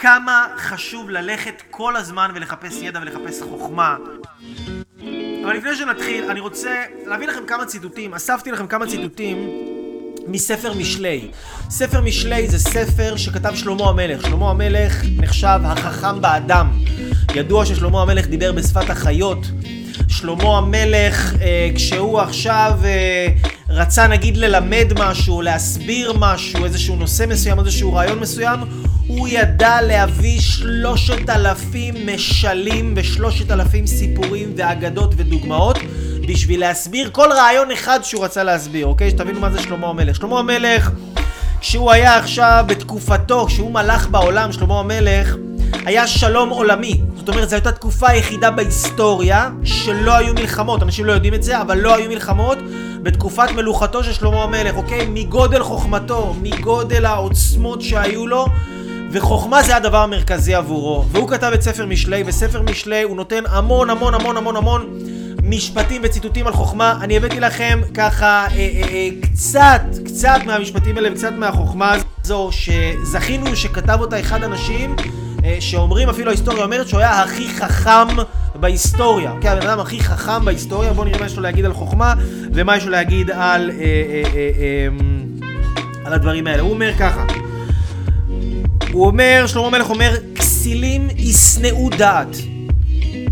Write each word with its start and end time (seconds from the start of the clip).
כמה 0.00 0.46
חשוב 0.56 1.10
ללכת 1.10 1.62
כל 1.70 1.96
הזמן 1.96 2.30
ולחפש 2.34 2.82
ידע 2.82 3.00
ולחפש 3.02 3.42
חוכמה. 3.42 3.96
אבל 5.44 5.56
לפני 5.56 5.76
שנתחיל, 5.76 6.24
אני 6.30 6.40
רוצה 6.40 6.84
להביא 7.06 7.28
לכם 7.28 7.46
כמה 7.46 7.66
ציטוטים. 7.66 8.14
אספתי 8.14 8.50
לכם 8.50 8.66
כמה 8.66 8.86
ציטוטים 8.86 9.50
מספר 10.26 10.72
משלי. 10.74 11.30
ספר 11.70 12.00
משלי 12.00 12.48
זה 12.48 12.58
ספר 12.58 13.16
שכתב 13.16 13.54
שלמה 13.54 13.88
המלך. 13.88 14.22
שלמה 14.22 14.50
המלך 14.50 15.02
נחשב 15.16 15.60
החכם 15.64 16.20
באדם. 16.20 16.70
ידוע 17.34 17.66
ששלמה 17.66 18.02
המלך 18.02 18.26
דיבר 18.26 18.52
בשפת 18.52 18.90
החיות. 18.90 19.46
שלמה 20.08 20.58
המלך, 20.58 21.34
אה, 21.40 21.70
כשהוא 21.74 22.20
עכשיו 22.20 22.72
אה, 22.84 23.28
רצה 23.68 24.06
נגיד 24.06 24.36
ללמד 24.36 24.92
משהו, 24.98 25.42
להסביר 25.42 26.12
משהו, 26.18 26.64
איזשהו 26.64 26.96
נושא 26.96 27.24
מסוים, 27.28 27.58
איזשהו 27.58 27.94
רעיון 27.94 28.18
מסוים, 28.18 28.60
הוא 29.18 29.28
ידע 29.28 29.82
להביא 29.82 30.40
שלושת 30.40 31.30
אלפים 31.30 31.94
משלים 32.06 32.94
ושלושת 32.96 33.50
אלפים 33.50 33.86
סיפורים 33.86 34.52
ואגדות 34.56 35.14
ודוגמאות 35.16 35.78
בשביל 36.28 36.60
להסביר 36.60 37.10
כל 37.12 37.28
רעיון 37.32 37.70
אחד 37.70 38.00
שהוא 38.02 38.24
רצה 38.24 38.44
להסביר, 38.44 38.86
אוקיי? 38.86 39.10
שתבינו 39.10 39.40
מה 39.40 39.50
זה 39.50 39.62
שלמה 39.62 39.86
המלך. 39.86 40.16
שלמה 40.16 40.38
המלך, 40.38 40.90
כשהוא 41.60 41.90
היה 41.90 42.16
עכשיו 42.16 42.64
בתקופתו, 42.68 43.46
כשהוא 43.46 43.72
מלך 43.72 44.08
בעולם, 44.08 44.52
שלמה 44.52 44.80
המלך, 44.80 45.36
היה 45.86 46.06
שלום 46.06 46.48
עולמי. 46.48 47.00
זאת 47.16 47.28
אומרת, 47.28 47.48
זו 47.48 47.56
הייתה 47.56 47.72
תקופה 47.72 48.08
היחידה 48.08 48.50
בהיסטוריה 48.50 49.50
שלא 49.64 50.16
היו 50.16 50.34
מלחמות. 50.34 50.82
אנשים 50.82 51.04
לא 51.04 51.12
יודעים 51.12 51.34
את 51.34 51.42
זה, 51.42 51.60
אבל 51.60 51.78
לא 51.78 51.94
היו 51.94 52.08
מלחמות 52.08 52.58
בתקופת 53.02 53.50
מלוכתו 53.50 54.04
של 54.04 54.12
שלמה 54.12 54.42
המלך, 54.42 54.76
אוקיי? 54.76 55.06
מגודל 55.10 55.62
חוכמתו, 55.62 56.34
מגודל 56.42 57.04
העוצמות 57.04 57.82
שהיו 57.82 58.26
לו. 58.26 58.46
וחוכמה 59.10 59.62
זה 59.62 59.76
הדבר 59.76 59.98
המרכזי 59.98 60.54
עבורו. 60.54 61.04
והוא 61.12 61.28
כתב 61.28 61.50
את 61.54 61.62
ספר 61.62 61.86
משלי, 61.86 62.22
וספר 62.26 62.62
משלי 62.62 63.02
הוא 63.02 63.16
נותן 63.16 63.42
המון 63.46 63.90
המון 63.90 64.14
המון 64.14 64.36
המון 64.36 64.56
המון 64.56 64.98
משפטים 65.42 66.02
וציטוטים 66.04 66.46
על 66.46 66.52
חוכמה. 66.52 66.98
אני 67.00 67.16
הבאתי 67.16 67.40
לכם 67.40 67.80
ככה 67.94 68.46
אה, 68.46 68.56
אה, 68.56 68.88
אה, 68.88 69.08
קצת, 69.22 69.82
קצת 70.04 70.38
מהמשפטים 70.46 70.96
האלה 70.96 71.12
וקצת 71.12 71.32
מהחוכמה 71.32 71.94
הזו 72.24 72.50
שזכינו 72.52 73.56
שכתב 73.56 73.96
אותה 74.00 74.20
אחד 74.20 74.42
האנשים 74.42 74.96
אה, 75.44 75.56
שאומרים, 75.60 76.08
אפילו 76.08 76.30
ההיסטוריה 76.30 76.64
אומרת 76.64 76.88
שהוא 76.88 77.00
היה 77.00 77.22
הכי 77.22 77.48
חכם 77.48 78.08
בהיסטוריה. 78.54 79.32
כן, 79.40 79.48
הבן 79.48 79.66
אדם 79.66 79.80
הכי 79.80 80.00
חכם 80.00 80.44
בהיסטוריה, 80.44 80.92
בואו 80.92 81.06
נראה 81.06 81.20
מה 81.20 81.26
יש 81.26 81.36
לו 81.36 81.42
להגיד 81.42 81.64
על 81.64 81.72
חוכמה 81.72 82.14
ומה 82.52 82.76
יש 82.76 82.84
לו 82.84 82.90
להגיד 82.90 83.30
על, 83.30 83.70
אה, 83.70 83.76
אה, 83.80 84.22
אה, 84.34 84.50
אה, 84.58 84.88
על 86.04 86.12
הדברים 86.12 86.46
האלה. 86.46 86.62
הוא 86.62 86.70
אומר 86.70 86.92
ככה 86.98 87.24
הוא 88.92 89.06
אומר, 89.06 89.44
שלמה 89.46 89.66
המלך 89.66 89.90
אומר, 89.90 90.16
כסילים 90.34 91.08
ישנאו 91.16 91.90
דעת. 91.90 92.36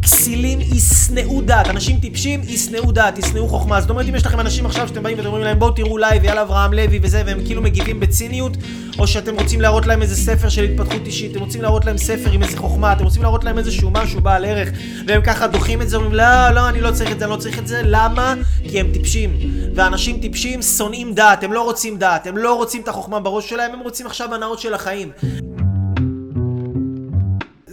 כסילים 0.06 0.60
ישנאו 0.60 1.40
דעת, 1.40 1.68
אנשים 1.68 1.98
טיפשים 2.00 2.40
ישנאו 2.44 2.92
דעת, 2.92 3.18
ישנאו 3.18 3.48
חוכמה. 3.48 3.80
זאת 3.80 3.90
אומרת, 3.90 4.08
אם 4.08 4.14
יש 4.14 4.26
לכם 4.26 4.40
אנשים 4.40 4.66
עכשיו 4.66 4.88
שאתם 4.88 5.02
באים 5.02 5.16
ואתם 5.16 5.26
אומרים 5.26 5.44
להם 5.44 5.58
בואו 5.58 5.70
תראו 5.70 5.98
live, 5.98 6.24
יאללה 6.24 6.42
אברהם 6.42 6.72
לוי 6.72 6.98
וזה, 7.02 7.22
והם 7.26 7.44
כאילו 7.44 7.62
מגיבים 7.62 8.00
בציניות, 8.00 8.56
או 8.98 9.06
שאתם 9.06 9.34
רוצים 9.34 9.60
להראות 9.60 9.86
להם 9.86 10.02
איזה 10.02 10.16
ספר 10.16 10.48
של 10.48 10.62
התפתחות 10.62 11.06
אישית, 11.06 11.32
אתם 11.32 11.40
רוצים 11.40 11.62
להראות 11.62 11.84
להם 11.84 11.98
ספר 11.98 12.30
עם 12.30 12.42
איזה 12.42 12.56
חוכמה, 12.56 12.92
אתם 12.92 13.04
רוצים 13.04 13.22
להראות 13.22 13.44
להם 13.44 13.58
איזשהו 13.58 13.90
משהו 13.90 14.20
בעל 14.20 14.44
ערך, 14.44 14.68
והם 15.06 15.22
ככה 15.22 15.46
דוחים 15.46 15.82
את 15.82 15.88
זה, 15.88 15.96
אומרים 15.96 16.14
לא, 16.14 16.50
לא, 16.50 16.68
אני 16.68 16.80
לא 16.80 16.90
צריך 16.90 17.12
את 17.12 17.18
זה, 17.18 17.24
אני 17.24 17.32
לא 17.32 17.36
צריך 17.36 17.58
את 17.58 17.66
זה, 17.66 17.80
למה? 17.84 18.34
כי 18.68 18.80
הם 18.80 18.90
טיפשים. 18.92 19.38
ואנשים 19.74 20.20
טיפשים 20.20 20.62
שונאים 20.62 21.14
דעת, 21.14 21.44
הם 21.44 21.52
לא 21.52 21.62
רוצים 21.62 21.98
דעת, 21.98 22.26
הם 22.26 22.36
לא 22.36 22.54
רוצים 22.54 22.82
את 22.82 22.88
החוכמה 22.88 23.20
בראש 23.20 23.50
שלהם, 23.50 23.72
הם 23.72 23.80
רוצים 23.80 24.06
עכשיו 24.06 24.34
הנאות 24.34 24.58
של 24.58 24.74
החיים. 24.74 25.10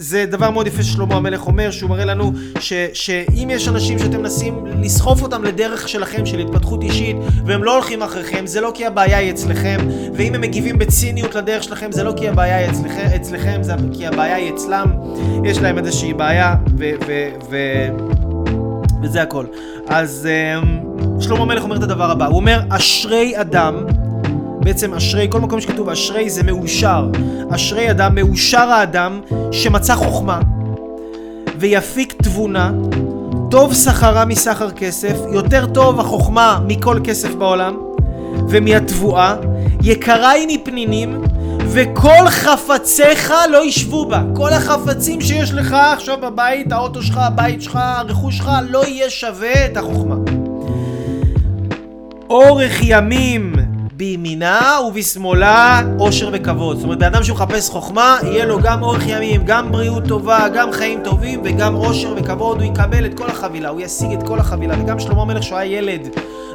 זה 0.03 0.25
דבר 0.25 0.49
מאוד 0.49 0.67
יפה 0.67 0.83
ששלמה 0.83 1.15
המלך 1.15 1.47
אומר, 1.47 1.71
שהוא 1.71 1.89
מראה 1.89 2.05
לנו 2.05 2.31
ש, 2.59 2.73
שאם 2.93 3.49
יש 3.51 3.67
אנשים 3.67 3.99
שאתם 3.99 4.21
מנסים 4.21 4.65
לסחוף 4.81 5.21
אותם 5.21 5.43
לדרך 5.43 5.89
שלכם, 5.89 6.25
של 6.25 6.39
התפתחות 6.39 6.83
אישית, 6.83 7.15
והם 7.45 7.63
לא 7.63 7.73
הולכים 7.73 8.03
אחריכם, 8.03 8.47
זה 8.47 8.61
לא 8.61 8.71
כי 8.73 8.85
הבעיה 8.85 9.17
היא 9.17 9.31
אצלכם, 9.31 9.77
ואם 10.13 10.35
הם 10.35 10.41
מגיבים 10.41 10.77
בציניות 10.77 11.35
לדרך 11.35 11.63
שלכם, 11.63 11.91
זה 11.91 12.03
לא 12.03 12.13
כי 12.17 12.27
הבעיה 12.27 12.57
היא 12.57 12.69
אצלכם, 12.69 13.07
אצלכם 13.15 13.63
זה 13.63 13.73
כי 13.93 14.07
הבעיה 14.07 14.35
היא 14.35 14.53
אצלם, 14.53 14.87
יש 15.43 15.57
להם 15.57 15.77
איזושהי 15.77 16.13
בעיה, 16.13 16.55
ו... 16.77 16.91
ו, 17.07 17.29
ו 17.49 17.57
וזה 19.03 19.21
הכל. 19.21 19.45
אז 19.87 20.29
um, 20.61 21.21
שלמה 21.21 21.41
המלך 21.41 21.63
אומר 21.63 21.75
את 21.75 21.83
הדבר 21.83 22.11
הבא, 22.11 22.25
הוא 22.25 22.35
אומר, 22.35 22.59
אשרי 22.69 23.33
אדם 23.41 23.85
בעצם 24.63 24.93
אשרי, 24.93 25.27
כל 25.29 25.39
מקום 25.39 25.61
שכתוב 25.61 25.89
אשרי 25.89 26.29
זה 26.29 26.43
מאושר. 26.43 27.09
אשרי 27.49 27.91
אדם, 27.91 28.15
מאושר 28.15 28.69
האדם 28.69 29.21
שמצא 29.51 29.95
חוכמה 29.95 30.39
ויפיק 31.57 32.13
תבונה, 32.23 32.71
טוב 33.51 33.73
שכרה 33.73 34.25
מסחר 34.25 34.71
כסף, 34.71 35.15
יותר 35.33 35.65
טוב 35.65 35.99
החוכמה 35.99 36.59
מכל 36.67 36.99
כסף 37.03 37.35
בעולם, 37.35 37.77
ומהתבואה, 38.49 39.35
יקרה 39.83 40.29
היא 40.29 40.59
מפנינים, 40.59 41.21
וכל 41.67 42.27
חפציך 42.27 43.33
לא 43.51 43.65
ישבו 43.65 44.05
בה. 44.05 44.23
כל 44.35 44.49
החפצים 44.49 45.21
שיש 45.21 45.53
לך 45.53 45.75
עכשיו 45.93 46.17
בבית, 46.21 46.71
האוטו 46.71 47.01
שלך, 47.03 47.17
הבית 47.17 47.61
שלך, 47.61 47.79
הרכוש 47.81 48.37
שלך, 48.37 48.51
לא 48.69 48.85
יהיה 48.87 49.09
שווה 49.09 49.65
את 49.65 49.77
החוכמה. 49.77 50.15
אורך 52.29 52.79
ימים 52.81 53.53
בימינה 54.03 54.77
ובשמאלה 54.87 55.81
עושר 55.97 56.29
וכבוד. 56.33 56.77
זאת 56.77 56.83
אומרת, 56.83 56.99
בן 56.99 57.05
אדם 57.05 57.23
שמחפש 57.23 57.69
חוכמה, 57.69 58.17
יהיה 58.23 58.45
לו 58.45 58.59
גם 58.63 58.83
אורך 58.83 59.03
ימים, 59.07 59.41
גם 59.45 59.71
בריאות 59.71 60.03
טובה, 60.07 60.49
גם 60.53 60.71
חיים 60.71 60.99
טובים 61.03 61.41
וגם 61.43 61.75
עושר 61.75 62.13
וכבוד. 62.17 62.61
הוא 62.61 62.71
יקבל 62.71 63.05
את 63.05 63.13
כל 63.17 63.29
החבילה, 63.29 63.69
הוא 63.69 63.81
ישיג 63.81 64.11
את 64.13 64.23
כל 64.23 64.39
החבילה. 64.39 64.75
וגם 64.83 64.99
שלמה 64.99 65.21
המלך, 65.21 65.43
שהוא 65.43 65.57
היה 65.57 65.77
ילד 65.77 66.07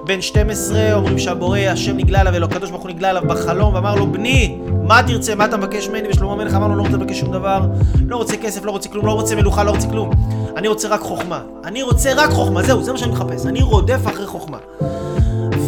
בן 0.07 0.21
12, 0.21 0.95
אומרים 0.95 1.19
שהבורא, 1.19 1.59
השם 1.59 1.97
נגלה 1.97 2.21
אליו, 2.21 2.35
אלו 2.35 2.47
הקדוש 2.47 2.71
ברוך 2.71 2.83
הוא 2.83 2.91
נגלה 2.91 3.11
אליו 3.11 3.23
בחלום, 3.27 3.75
ואמר 3.75 3.95
לו, 3.95 4.13
בני, 4.13 4.59
מה 4.83 5.03
תרצה, 5.07 5.35
מה 5.35 5.45
אתה 5.45 5.57
מבקש 5.57 5.89
ממני? 5.89 6.09
ושלמה 6.09 6.33
המלך 6.33 6.55
אמר 6.55 6.69
לו, 6.69 6.77
לא 6.77 6.83
רוצה 6.83 6.97
לבקש 6.97 7.21
שום 7.21 7.33
דבר, 7.33 7.61
לא 8.07 8.17
רוצה 8.17 8.37
כסף, 8.37 8.65
לא 8.65 8.71
רוצה 8.71 8.89
כלום, 8.89 9.07
לא 9.07 9.13
רוצה 9.13 9.37
מלוכה, 9.37 9.65
לא 9.65 9.71
רוצה 9.71 9.89
כלום. 9.89 10.11
אני 10.57 10.69
רוצה 10.69 10.89
רק 10.89 11.01
חוכמה. 11.01 11.41
אני 11.65 11.83
רוצה 11.83 12.13
רק 12.17 12.31
חוכמה, 12.31 12.63
זהו, 12.63 12.83
זה 12.83 12.93
מה 12.93 12.99
שאני 12.99 13.13
מחפש. 13.13 13.47
אני 13.47 13.63
רודף 13.63 14.01
אחרי 14.07 14.27
חוכמה. 14.27 14.59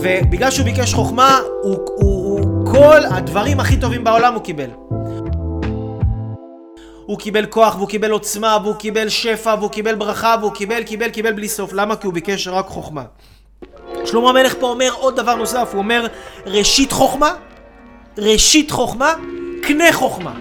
ובגלל 0.02 0.50
שהוא 0.50 0.64
ביקש 0.64 0.94
חוכמה, 0.94 1.40
הוא, 1.62 1.76
הוא, 1.86 2.40
הוא 2.40 2.72
כל 2.72 3.00
הדברים 3.10 3.60
הכי 3.60 3.76
טובים 3.76 4.04
בעולם 4.04 4.34
הוא 4.34 4.42
קיבל. 4.42 4.70
הוא 7.06 7.18
קיבל 7.18 7.46
כוח, 7.46 7.76
והוא 7.76 7.88
קיבל 7.88 8.10
עוצמה, 8.10 8.58
והוא 8.62 8.74
קיבל 8.74 9.08
שפע, 9.08 9.54
והוא 9.58 9.70
קיבל 9.70 9.94
ברכה, 9.94 10.36
והוא 10.40 10.52
קיבל, 10.52 10.82
קיבל, 10.82 11.08
קיבל 11.08 11.32
בלי 11.32 11.48
סוף. 11.48 11.72
למה? 11.72 11.96
כי 11.96 12.06
הוא 12.06 12.14
ביקש 12.14 12.48
רק 12.48 12.66
חוכמה. 12.66 13.02
שלמה 14.04 14.30
המלך 14.30 14.54
פה 14.60 14.66
אומר 14.66 14.90
עוד 14.94 15.16
דבר 15.16 15.34
נוסף, 15.34 15.68
הוא 15.72 15.78
אומר 15.78 16.06
ראשית 16.46 16.92
חוכמה, 16.92 17.34
ראשית 18.18 18.70
חוכמה, 18.70 19.14
קנה 19.62 19.92
חוכמה. 19.92 20.32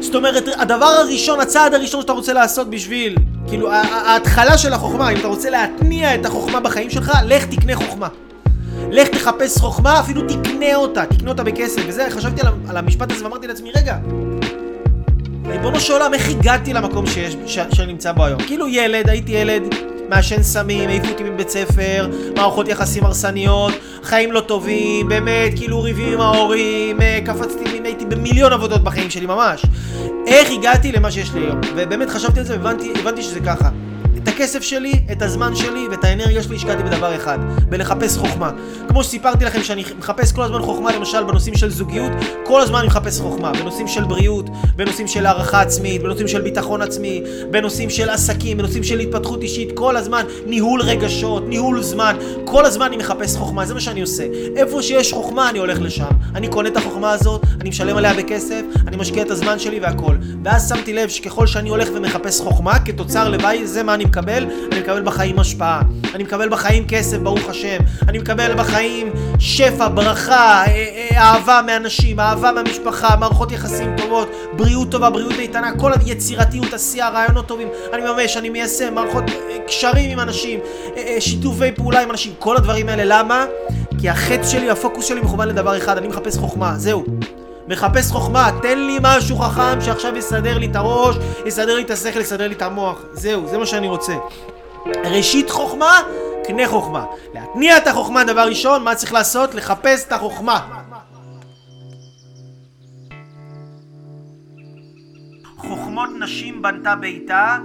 זאת 0.00 0.14
אומרת, 0.14 0.48
הדבר 0.56 0.86
הראשון, 0.86 1.40
הצעד 1.40 1.74
הראשון 1.74 2.00
שאתה 2.00 2.12
רוצה 2.12 2.32
לעשות 2.32 2.70
בשביל, 2.70 3.16
כאילו, 3.48 3.72
ההתחלה 3.72 4.58
של 4.58 4.72
החוכמה, 4.72 5.10
אם 5.10 5.16
אתה 5.16 5.28
רוצה 5.28 5.50
להתניע 5.50 6.14
את 6.14 6.26
החוכמה 6.26 6.60
בחיים 6.60 6.90
שלך, 6.90 7.12
לך 7.26 7.46
תקנה 7.46 7.76
חוכמה. 7.76 8.08
לך 8.90 9.08
תחפש 9.08 9.58
חוכמה, 9.58 10.00
אפילו 10.00 10.22
תקנה 10.28 10.76
אותה, 10.76 11.06
תקנה 11.06 11.30
אותה 11.30 11.44
בכסף. 11.44 11.82
וזה, 11.86 12.06
חשבתי 12.10 12.40
על, 12.40 12.52
על 12.68 12.76
המשפט 12.76 13.12
הזה 13.12 13.24
ואמרתי 13.24 13.46
לעצמי, 13.46 13.70
רגע, 13.76 13.98
ריבונו 15.46 15.80
של 15.80 15.92
עולם, 15.92 16.14
איך 16.14 16.28
הגעתי 16.30 16.72
למקום 16.72 17.06
שיש, 17.06 17.36
ש, 17.46 17.58
שאני 17.72 17.92
נמצא 17.92 18.12
בו 18.12 18.24
היום? 18.24 18.42
כאילו 18.42 18.68
ילד, 18.68 19.08
הייתי 19.08 19.32
ילד, 19.32 19.62
מעשן 20.08 20.42
סמים, 20.42 20.88
העיפו 20.88 21.08
אותי 21.08 21.22
מבית 21.22 21.50
ספר, 21.50 22.08
מערכות 22.36 22.68
יחסים 22.68 23.04
הרסניות, 23.04 23.72
חיים 24.02 24.32
לא 24.32 24.40
טובים, 24.40 25.08
באמת, 25.08 25.52
כאילו 25.56 25.82
ריבים 25.82 26.12
עם 26.12 26.20
ההורים, 26.20 27.00
אה, 27.00 27.18
קפצתי, 27.24 27.64
הייתי 27.84 28.04
במיליון 28.04 28.52
עבודות 28.52 28.84
בחיים 28.84 29.10
שלי 29.10 29.26
ממש. 29.26 29.62
איך 30.26 30.50
הגעתי 30.50 30.92
למה 30.92 31.10
שיש 31.10 31.34
לי 31.34 31.40
היום? 31.40 31.60
ובאמת 31.76 32.10
חשבתי 32.10 32.38
על 32.38 32.44
זה 32.46 32.58
והבנתי 32.62 33.22
שזה 33.22 33.40
ככה. 33.40 33.68
הכסף 34.36 34.62
שלי, 34.62 34.92
את 35.12 35.22
הזמן 35.22 35.54
שלי 35.54 35.88
ואת 35.90 36.04
האנרגיה 36.04 36.42
שלי 36.42 36.56
השקעתי 36.56 36.82
בדבר 36.82 37.16
אחד, 37.16 37.38
בלחפש 37.68 38.16
חוכמה. 38.16 38.50
כמו 38.88 39.04
שסיפרתי 39.04 39.44
לכם 39.44 39.62
שאני 39.62 39.84
מחפש 39.98 40.32
כל 40.32 40.42
הזמן 40.42 40.62
חוכמה, 40.62 40.96
למשל 40.96 41.24
בנושאים 41.24 41.54
של 41.54 41.70
זוגיות, 41.70 42.12
כל 42.44 42.60
הזמן 42.60 42.78
אני 42.78 42.86
מחפש 42.86 43.20
חוכמה. 43.20 43.52
בנושאים 43.52 43.88
של 43.88 44.04
בריאות, 44.04 44.46
בנושאים 44.76 45.08
של 45.08 45.26
הערכה 45.26 45.60
עצמית, 45.60 46.02
בנושאים 46.02 46.28
של 46.28 46.40
ביטחון 46.40 46.82
עצמי, 46.82 47.22
בנושאים 47.50 47.90
של 47.90 48.08
עסקים, 48.08 48.58
בנושאים 48.58 48.82
של 48.82 48.98
התפתחות 48.98 49.42
אישית, 49.42 49.72
כל 49.74 49.96
הזמן 49.96 50.24
ניהול 50.46 50.82
רגשות, 50.82 51.48
ניהול 51.48 51.82
זמן, 51.82 52.16
כל 52.44 52.64
הזמן 52.64 52.86
אני 52.86 52.96
מחפש 52.96 53.36
חוכמה, 53.36 53.66
זה 53.66 53.74
מה 53.74 53.80
שאני 53.80 54.00
עושה. 54.00 54.24
איפה 54.56 54.82
שיש 54.82 55.12
חוכמה 55.12 55.50
אני 55.50 55.58
הולך 55.58 55.78
לשם. 55.80 56.10
אני 56.34 56.48
קונה 56.48 56.68
את 56.68 56.76
החוכמה 56.76 57.10
הזאת, 57.10 57.42
אני 57.60 57.68
משלם 57.68 57.96
עליה 57.96 58.14
בכסף, 58.14 58.62
אני 58.86 58.96
משקיע 58.96 59.22
את 59.22 59.30
הזמן 59.30 59.58
שלי 59.58 59.80
והכל. 59.80 60.16
ואז 60.44 60.68
שמתי 60.68 60.92
לב 60.92 61.08
שככל 61.08 61.46
שאני 61.46 61.68
הולך 61.68 61.88
ומחפש 61.94 62.40
חוכמה, 62.40 62.78
כתוצר 62.78 63.28
לוואי 63.28 63.66
זה 63.66 63.82
מה 63.82 63.94
אני 63.94 64.04
מקבל. 64.04 64.25
מקבל? 64.26 64.46
אני 64.72 64.80
מקבל 64.80 65.02
בחיים 65.02 65.38
השפעה. 65.38 65.82
אני 66.14 66.24
מקבל 66.24 66.48
בחיים 66.48 66.86
כסף, 66.88 67.18
ברוך 67.18 67.48
השם. 67.48 67.78
אני 68.08 68.18
מקבל 68.18 68.54
בחיים 68.54 69.12
שפע, 69.38 69.88
ברכה, 69.88 70.64
אה, 70.66 70.66
אה, 70.66 71.18
אהבה 71.22 71.60
מאנשים, 71.66 72.20
אהבה 72.20 72.52
מהמשפחה, 72.52 73.16
מערכות 73.16 73.52
יחסים 73.52 73.96
טובות, 73.96 74.28
בריאות 74.56 74.90
טובה, 74.90 75.10
בריאות 75.10 75.32
איתנה, 75.32 75.78
כל 75.78 75.92
היצירתיות, 75.92 76.72
עשייה, 76.72 77.08
רעיונות 77.08 77.46
טובים. 77.46 77.68
אני 77.92 78.02
ממש, 78.02 78.36
אני 78.36 78.48
מיישם, 78.50 78.94
מערכות 78.94 79.24
אה, 79.30 79.58
קשרים 79.66 80.10
עם 80.10 80.20
אנשים, 80.20 80.60
שיתופי 81.20 81.72
פעולה 81.72 82.00
עם 82.00 82.10
אנשים, 82.10 82.32
כל 82.38 82.56
הדברים 82.56 82.88
האלה. 82.88 83.02
למה? 83.06 83.44
כי 84.00 84.08
החטא 84.08 84.44
שלי, 84.46 84.70
הפוקוס 84.70 85.04
שלי 85.06 85.20
מכוון 85.20 85.48
לדבר 85.48 85.76
אחד, 85.76 85.96
אני 85.96 86.08
מחפש 86.08 86.36
חוכמה, 86.36 86.74
זהו. 86.76 87.04
מחפש 87.68 88.12
חוכמה, 88.12 88.50
תן 88.62 88.78
לי 88.78 88.98
משהו 89.02 89.38
חכם 89.38 89.80
שעכשיו 89.80 90.16
יסדר 90.16 90.58
לי 90.58 90.66
את 90.66 90.76
הראש, 90.76 91.16
יסדר 91.46 91.76
לי 91.76 91.82
את 91.82 91.90
השכל, 91.90 92.20
יסדר 92.20 92.48
לי 92.48 92.54
את 92.54 92.62
המוח. 92.62 93.02
זהו, 93.12 93.46
זה 93.46 93.58
מה 93.58 93.66
שאני 93.66 93.88
רוצה. 93.88 94.14
ראשית 95.04 95.50
חוכמה, 95.50 96.00
קנה 96.44 96.68
חוכמה. 96.68 97.04
להתניע 97.34 97.76
את 97.76 97.86
החוכמה, 97.86 98.24
דבר 98.24 98.48
ראשון, 98.48 98.84
מה 98.84 98.94
צריך 98.94 99.12
לעשות? 99.12 99.54
לחפש 99.54 100.06
את 100.06 100.12
החוכמה. 100.12 100.82
חוכמות 105.56 106.08
נשים 106.20 106.62
בנתה 106.62 106.96
ביתה 106.96 107.58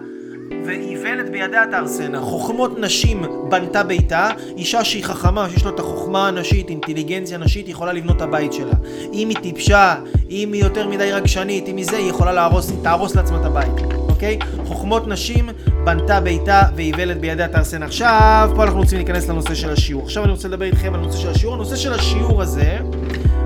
ואיוולת 0.65 1.30
בידיה 1.30 1.68
תארסנה. 1.71 2.21
חוכמות 2.21 2.80
נשים 2.80 3.25
בנתה 3.50 3.83
ביתה, 3.83 4.30
אישה 4.57 4.83
שהיא 4.83 5.03
חכמה, 5.03 5.50
שיש 5.50 5.65
לה 5.65 5.71
את 5.71 5.80
החוכמה 5.80 6.27
הנשית, 6.27 6.69
אינטליגנציה 6.69 7.38
נשית, 7.38 7.65
היא 7.65 7.74
יכולה 7.74 7.94
לבנות 7.94 8.18
את 8.18 8.21
הבית 8.21 8.53
שלה. 8.53 8.74
אם 9.13 9.30
היא 9.30 9.38
טיפשה, 9.38 9.95
אם 10.30 10.53
היא 10.53 10.63
יותר 10.63 10.88
מדי 10.88 11.12
רגשנית, 11.12 11.68
אם 11.68 11.77
היא 11.77 11.86
זה, 11.86 11.98
היא 11.98 12.09
יכולה 12.09 12.31
להרוס, 12.31 12.71
תהרוס 12.83 13.15
לעצמה 13.15 13.39
את 13.39 13.45
הבית, 13.45 13.94
אוקיי? 14.09 14.39
חוכמות 14.65 15.07
נשים 15.07 15.50
בנתה 15.83 16.19
ביתה 16.19 16.62
ואיוולת 16.75 17.19
בידיה 17.19 17.48
תארסנה. 17.48 17.86
עכשיו, 17.86 18.51
פה 18.56 18.63
אנחנו 18.63 18.80
רוצים 18.80 18.98
להיכנס 18.98 19.30
לנושא 19.30 19.56
של 19.56 19.69
השיעור. 19.69 20.03
עכשיו 20.03 20.24
אני 20.24 20.31
רוצה 20.31 20.48
לדבר 20.48 20.65
איתכם 20.65 20.94
על 20.94 21.00
הנושא 21.00 21.18
של 21.18 21.30
השיעור. 21.30 21.56
הנושא 21.56 21.75
של 21.75 21.94
השיעור 21.94 22.42
הזה, 22.42 22.77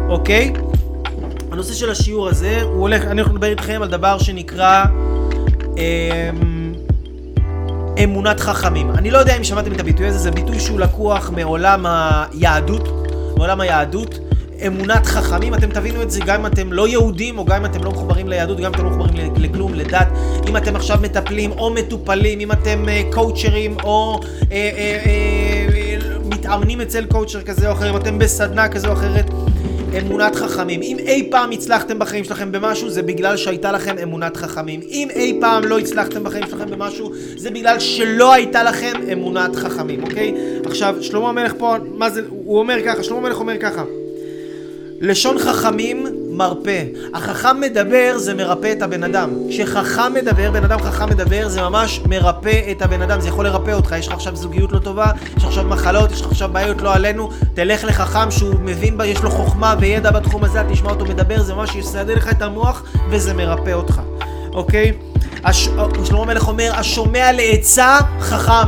אוקיי? 0.09 0.53
הנושא 1.51 1.73
של 1.73 1.89
השיעור 1.89 2.27
הזה, 2.27 2.61
הוא 2.61 2.81
הולך, 2.81 3.03
אני 3.03 3.21
הולך 3.21 3.33
לדבר 3.33 3.47
איתכם 3.47 3.79
על 3.81 3.89
דבר 3.89 4.17
שנקרא... 4.17 4.85
אה, 5.77 6.29
אמונת 8.03 8.39
חכמים. 8.39 8.91
אני 8.91 9.11
לא 9.11 9.17
יודע 9.17 9.37
אם 9.37 9.43
שמעתם 9.43 9.71
את 9.71 9.79
הביטוי 9.79 10.07
הזה, 10.07 10.19
זה 10.19 10.31
ביטוי 10.31 10.59
שהוא 10.59 10.79
לקוח 10.79 11.29
מעולם 11.29 11.85
היהדות, 11.85 12.89
מעולם 13.37 13.61
היהדות. 13.61 14.19
אמונת 14.67 15.05
חכמים, 15.05 15.53
אתם 15.53 15.69
תבינו 15.69 16.01
את 16.01 16.11
זה 16.11 16.19
גם 16.25 16.39
אם 16.39 16.45
אתם 16.45 16.73
לא 16.73 16.87
יהודים, 16.87 17.37
או 17.37 17.45
גם 17.45 17.55
אם 17.55 17.65
אתם 17.65 17.83
לא 17.83 17.91
מחוברים 17.91 18.27
ליהדות, 18.27 18.57
גם 18.57 18.65
אם 18.65 18.73
אתם 18.73 18.83
לא 18.83 18.89
מחוברים 18.89 19.33
לכלום, 19.35 19.73
לדת. 19.73 20.07
אם 20.49 20.57
אתם 20.57 20.75
עכשיו 20.75 20.97
מטפלים 21.01 21.51
או 21.51 21.73
מטופלים, 21.73 22.39
אם 22.39 22.51
אתם 22.51 22.85
uh, 22.85 23.13
קואוצ'רים 23.15 23.77
או 23.83 24.19
uh, 24.21 24.45
uh, 24.45 24.49
uh, 24.49 26.25
מתאמנים 26.25 26.81
אצל 26.81 27.05
קואוצ'ר 27.05 27.41
כזה 27.41 27.67
או 27.67 27.73
אחר, 27.73 27.89
אם 27.89 27.97
אתם 27.97 28.19
בסדנה 28.19 28.67
כזו 28.67 28.87
או 28.87 28.93
אחרת. 28.93 29.25
אמונת 30.01 30.35
חכמים. 30.35 30.81
אם 30.81 30.97
אי 30.99 31.27
פעם 31.31 31.51
הצלחתם 31.51 31.99
בחיים 31.99 32.23
שלכם 32.23 32.51
במשהו, 32.51 32.89
זה 32.89 33.01
בגלל 33.01 33.37
שהייתה 33.37 33.71
לכם 33.71 33.97
אמונת 34.03 34.37
חכמים. 34.37 34.79
אם 34.89 35.07
אי 35.15 35.37
פעם 35.41 35.63
לא 35.63 35.79
הצלחתם 35.79 36.23
בחיים 36.23 36.47
שלכם 36.49 36.69
במשהו, 36.69 37.11
זה 37.37 37.51
בגלל 37.51 37.79
שלא 37.79 38.33
הייתה 38.33 38.63
לכם 38.63 38.93
אמונת 39.13 39.55
חכמים, 39.55 40.03
אוקיי? 40.03 40.33
עכשיו, 40.65 40.95
שלמה 41.01 41.29
המלך 41.29 41.53
פה, 41.57 41.75
מה 41.93 42.09
זה, 42.09 42.21
הוא 42.29 42.59
אומר 42.59 42.77
ככה, 42.85 43.03
שלמה 43.03 43.19
המלך 43.19 43.39
אומר 43.39 43.57
ככה. 43.59 43.83
לשון 45.01 45.39
חכמים 45.39 46.05
מרפא. 46.37 46.83
החכם 47.13 47.61
מדבר 47.61 48.17
זה 48.17 48.33
מרפא 48.33 48.71
את 48.71 48.81
הבן 48.81 49.03
אדם. 49.03 49.29
כשחכם 49.49 50.13
מדבר, 50.13 50.51
בן 50.51 50.63
אדם 50.63 50.79
חכם 50.81 51.09
מדבר, 51.09 51.49
זה 51.49 51.61
ממש 51.61 52.01
מרפא 52.09 52.71
את 52.71 52.81
הבן 52.81 53.01
אדם. 53.01 53.21
זה 53.21 53.29
יכול 53.29 53.45
לרפא 53.45 53.71
אותך. 53.71 53.95
יש 53.99 54.07
לך 54.07 54.13
עכשיו 54.13 54.35
זוגיות 54.35 54.71
לא 54.71 54.79
טובה, 54.79 55.11
יש 55.37 55.43
לך 55.43 55.49
עכשיו 55.49 55.63
מחלות, 55.63 56.11
יש 56.11 56.21
לך 56.21 56.27
עכשיו 56.27 56.49
בעיות 56.49 56.81
לא 56.81 56.93
עלינו. 56.93 57.29
תלך 57.53 57.83
לחכם 57.83 58.31
שהוא 58.31 58.55
מבין 58.61 58.97
בה, 58.97 59.05
יש 59.05 59.23
לו 59.23 59.31
חוכמה 59.31 59.75
וידע 59.79 60.11
בתחום 60.11 60.43
הזה, 60.43 60.63
תשמע 60.69 60.89
אותו 60.89 61.05
מדבר, 61.05 61.41
זה 61.41 61.53
ממש 61.53 61.75
יסדר 61.75 62.15
לך 62.15 62.31
את 62.31 62.41
המוח 62.41 62.83
וזה 63.09 63.33
מרפא 63.33 63.71
אותך. 63.71 64.01
אוקיי? 64.53 64.91
הש... 65.43 65.69
שלמה 66.03 66.21
המלך 66.21 66.47
אומר, 66.47 66.71
השומע 66.75 67.31
לעצה 67.31 67.97
חכם. 68.19 68.67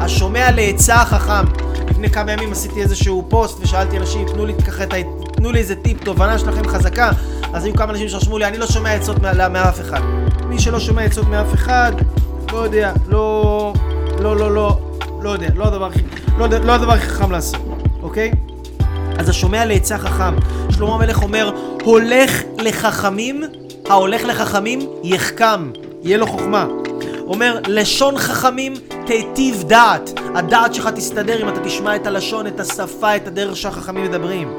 השומע 0.00 0.50
לעצה 0.50 0.96
חכם. 0.96 1.63
לפני 2.04 2.14
כמה 2.14 2.32
ימים 2.32 2.52
עשיתי 2.52 2.82
איזשהו 2.82 3.24
פוסט 3.28 3.58
ושאלתי 3.60 3.98
אנשים, 3.98 4.28
תנו 4.28 4.46
לי 4.46 4.54
ככה 4.66 4.82
את 4.82 4.92
ה... 4.92 4.96
תנו 5.32 5.52
לי 5.52 5.58
איזה 5.58 5.74
טיפ, 5.74 6.04
תובנה 6.04 6.38
שלכם 6.38 6.68
חזקה. 6.68 7.10
אז 7.52 7.64
היו 7.64 7.74
כמה 7.74 7.92
אנשים 7.92 8.08
שרשמו 8.08 8.38
לי, 8.38 8.44
אני 8.44 8.58
לא 8.58 8.66
שומע 8.66 8.94
עצות 8.94 9.16
מאף 9.50 9.80
אחד. 9.80 10.00
מי 10.48 10.58
שלא 10.58 10.80
שומע 10.80 11.02
עצות 11.02 11.28
מאף 11.28 11.54
אחד, 11.54 11.92
לא 12.52 12.58
יודע, 12.58 12.92
לא... 13.06 13.72
לא, 14.20 14.36
לא, 14.36 14.54
לא, 14.54 14.78
לא 15.22 15.30
יודע, 15.30 15.48
לא 15.54 15.64
הדבר 15.64 15.86
הכי... 15.86 16.00
לא, 16.38 16.46
לא 16.64 16.72
הדבר 16.72 16.92
הכי 16.92 17.06
חכם 17.06 17.30
לעשות, 17.30 17.60
אוקיי? 18.02 18.32
אז 19.18 19.28
השומע 19.28 19.64
לעצה 19.64 19.98
חכם. 19.98 20.34
שלמה 20.70 20.94
המלך 20.94 21.22
אומר, 21.22 21.50
הולך 21.82 22.42
לחכמים, 22.58 23.42
ההולך 23.88 24.24
לחכמים 24.24 24.80
יחכם, 25.02 25.70
יהיה 26.02 26.18
לו 26.18 26.26
חוכמה. 26.26 26.66
אומר, 27.26 27.58
לשון 27.66 28.18
חכמים 28.18 28.74
תיטיב 29.06 29.62
דעת. 29.62 30.10
הדעת 30.34 30.74
שלך 30.74 30.88
תסתדר 30.88 31.42
אם 31.42 31.48
אתה 31.48 31.60
תשמע 31.60 31.96
את 31.96 32.06
הלשון, 32.06 32.46
את 32.46 32.60
השפה, 32.60 33.16
את 33.16 33.26
הדרך 33.26 33.56
שהחכמים 33.56 34.04
מדברים. 34.04 34.52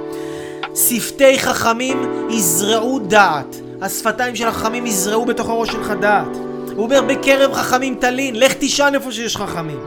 שפתי 0.76 1.40
חכמים 1.40 2.28
יזרעו 2.30 3.00
דעת. 3.00 3.56
השפתיים 3.82 4.36
של 4.36 4.48
החכמים 4.48 4.86
יזרעו 4.86 5.26
בתוך 5.26 5.50
הראש 5.50 5.70
שלך 5.72 5.92
דעת. 5.92 6.38
הוא 6.76 6.84
אומר, 6.84 7.02
בקרב 7.02 7.54
חכמים 7.54 7.96
תלין, 8.00 8.40
לך 8.40 8.54
תישן 8.54 8.92
איפה 8.94 9.12
שיש 9.12 9.38
חכמים. 9.38 9.80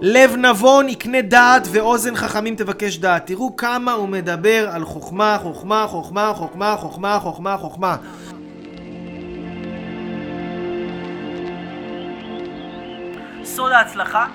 לב 0.00 0.36
נבון 0.36 0.88
יקנה 0.88 1.22
דעת 1.22 1.68
ואוזן 1.70 2.16
חכמים 2.16 2.56
תבקש 2.56 2.98
דעת. 2.98 3.26
תראו 3.26 3.56
כמה 3.56 3.92
הוא 3.92 4.08
מדבר 4.08 4.68
על 4.72 4.84
חוכמה, 4.84 5.38
חוכמה, 5.42 5.86
חוכמה, 5.88 6.32
חוכמה, 6.34 6.76
חוכמה, 6.76 7.18
חוכמה, 7.20 7.56
חוכמה. 7.56 7.96
סוד 13.56 13.72
ההצלחה, 13.72 14.26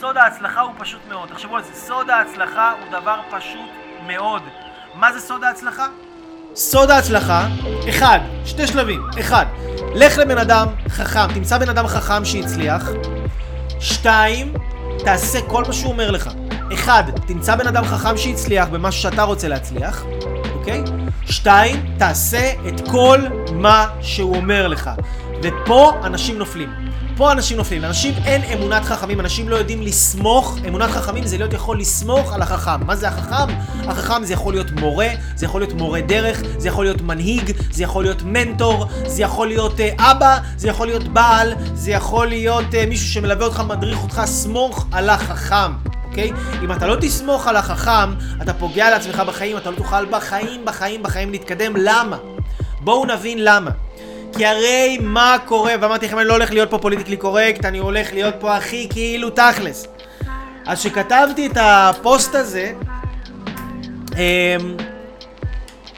סוד 0.00 0.16
ההצלחה 0.16 0.60
הוא 0.60 0.72
פשוט 0.78 1.00
מאוד. 1.08 1.28
תחשבו 1.28 1.56
על 1.56 1.62
זה, 1.62 1.74
סוד 1.74 2.10
ההצלחה 2.10 2.72
הוא 2.72 3.00
דבר 3.00 3.20
פשוט 3.30 3.70
מאוד. 4.06 4.42
מה 4.94 5.12
זה 5.12 5.20
סוד 5.20 5.44
ההצלחה? 5.44 5.86
סוד 6.54 6.90
ההצלחה, 6.90 7.46
אחד, 7.88 8.18
שתי 8.44 8.66
שלבים, 8.66 9.02
אחד, 9.20 9.46
לך 9.94 10.18
לבן 10.18 10.38
אדם 10.38 10.66
חכם, 10.88 11.32
תמצא 11.34 11.58
בן 11.58 11.68
אדם 11.68 11.86
חכם 11.86 12.24
שהצליח, 12.24 12.88
שתיים, 13.80 14.52
תעשה 15.04 15.38
כל 15.48 15.64
מה 15.66 15.72
שהוא 15.72 15.92
אומר 15.92 16.10
לך. 16.10 16.30
אחד, 16.74 17.04
תמצא 17.26 17.56
בן 17.56 17.66
אדם 17.66 17.84
חכם 17.84 18.16
שהצליח 18.16 18.68
במשהו 18.68 19.02
שאתה 19.02 19.22
רוצה 19.22 19.48
להצליח, 19.48 20.04
אוקיי? 20.54 20.82
שתיים, 21.24 21.94
תעשה 21.98 22.52
את 22.68 22.88
כל 22.88 23.20
מה 23.52 23.86
שהוא 24.00 24.36
אומר 24.36 24.68
לך. 24.68 24.90
ופה 25.42 25.92
אנשים 26.04 26.38
נופלים. 26.38 26.93
פה 27.16 27.32
אנשים 27.32 27.56
נופלים, 27.56 27.82
לאנשים 27.82 28.14
אין 28.24 28.42
אמונת 28.42 28.84
חכמים, 28.84 29.20
אנשים 29.20 29.48
לא 29.48 29.56
יודעים 29.56 29.82
לסמוך, 29.82 30.58
אמונת 30.68 30.90
חכמים 30.90 31.26
זה 31.26 31.38
להיות 31.38 31.52
יכול 31.52 31.80
לסמוך 31.80 32.32
על 32.32 32.42
החכם. 32.42 32.86
מה 32.86 32.96
זה 32.96 33.08
החכם? 33.08 33.54
החכם 33.88 34.24
זה 34.24 34.32
יכול 34.32 34.52
להיות 34.54 34.70
מורה, 34.70 35.08
זה 35.34 35.46
יכול 35.46 35.60
להיות 35.60 35.72
מורה 35.72 36.00
דרך, 36.00 36.42
זה 36.58 36.68
יכול 36.68 36.84
להיות 36.84 37.00
מנהיג, 37.00 37.52
זה 37.70 37.82
יכול 37.82 38.04
להיות 38.04 38.22
מנטור, 38.22 38.86
זה 39.06 39.22
יכול 39.22 39.48
להיות 39.48 39.72
uh, 39.78 40.02
אבא, 40.02 40.38
זה 40.56 40.68
יכול 40.68 40.86
להיות 40.86 41.08
בעל, 41.08 41.54
זה 41.74 41.90
יכול 41.90 42.26
להיות 42.26 42.64
uh, 42.64 42.88
מישהו 42.88 43.08
שמלווה 43.08 43.46
אותך, 43.46 43.60
מדריך 43.60 44.02
אותך, 44.02 44.22
סמוך 44.24 44.86
על 44.92 45.10
החכם. 45.10 45.72
אוקיי? 46.08 46.30
אם 46.62 46.72
אתה 46.72 46.86
לא 46.86 46.96
תסמוך 47.00 47.46
על 47.46 47.56
החכם, 47.56 48.14
אתה 48.42 48.54
פוגע 48.54 48.90
לעצמך 48.90 49.22
בחיים, 49.26 49.56
אתה 49.56 49.70
לא 49.70 49.76
תוכל 49.76 50.04
בחיים, 50.04 50.64
בחיים, 50.64 51.02
בחיים 51.02 51.30
להתקדם. 51.30 51.72
למה? 51.76 52.16
בואו 52.80 53.06
נבין 53.06 53.38
למה. 53.44 53.70
כי 54.36 54.46
הרי 54.46 54.98
מה 55.00 55.36
קורה, 55.46 55.74
ואמרתי 55.80 56.06
לכם 56.06 56.18
אני 56.18 56.28
לא 56.28 56.32
הולך 56.32 56.50
להיות 56.50 56.70
פה 56.70 56.78
politically 56.78 57.16
correct, 57.16 57.64
אני 57.64 57.78
הולך 57.78 58.12
להיות 58.12 58.34
פה 58.40 58.56
הכי 58.56 58.88
כאילו 58.90 59.30
תכלס. 59.30 59.86
אז 60.66 60.78
כשכתבתי 60.80 61.46
את 61.46 61.56
הפוסט 61.60 62.34
הזה, 62.34 62.72
אמ, 64.16 64.76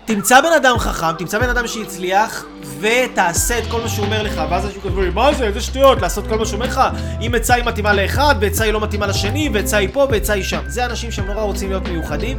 תמצא 0.05 0.40
בן 0.40 0.52
אדם 0.57 0.78
חכם, 0.78 1.12
תמצא 1.19 1.38
בן 1.38 1.49
אדם 1.49 1.66
שהצליח, 1.66 2.45
ותעשה 2.81 3.59
את 3.59 3.64
כל 3.71 3.81
מה 3.81 3.88
שהוא 3.88 4.07
אומר 4.07 4.23
לך. 4.23 4.40
ואז 4.50 4.66
אנשים 4.66 4.81
כותבים, 4.81 5.14
מה 5.14 5.35
זה, 5.35 5.45
איזה 5.45 5.61
שטויות, 5.61 6.02
לעשות 6.02 6.26
כל 6.28 6.38
מה 6.38 6.45
שהוא 6.45 6.55
אומר 6.55 6.66
לך. 6.66 6.81
אם 7.21 7.35
עצה 7.35 7.55
היא 7.55 7.64
מתאימה 7.64 7.93
לאחד, 7.93 8.35
ועצה 8.40 8.64
היא 8.64 8.73
לא 8.73 8.81
מתאימה 8.81 9.07
לשני, 9.07 9.50
ועצה 9.52 9.76
היא 9.76 9.88
פה, 9.93 10.07
ועצה 10.11 10.33
היא 10.33 10.45
שם. 10.45 10.61
זה 10.66 10.85
אנשים 10.85 11.11
שהם 11.11 11.26
נורא 11.26 11.43
רוצים 11.43 11.69
להיות 11.69 11.88
מיוחדים. 11.88 12.38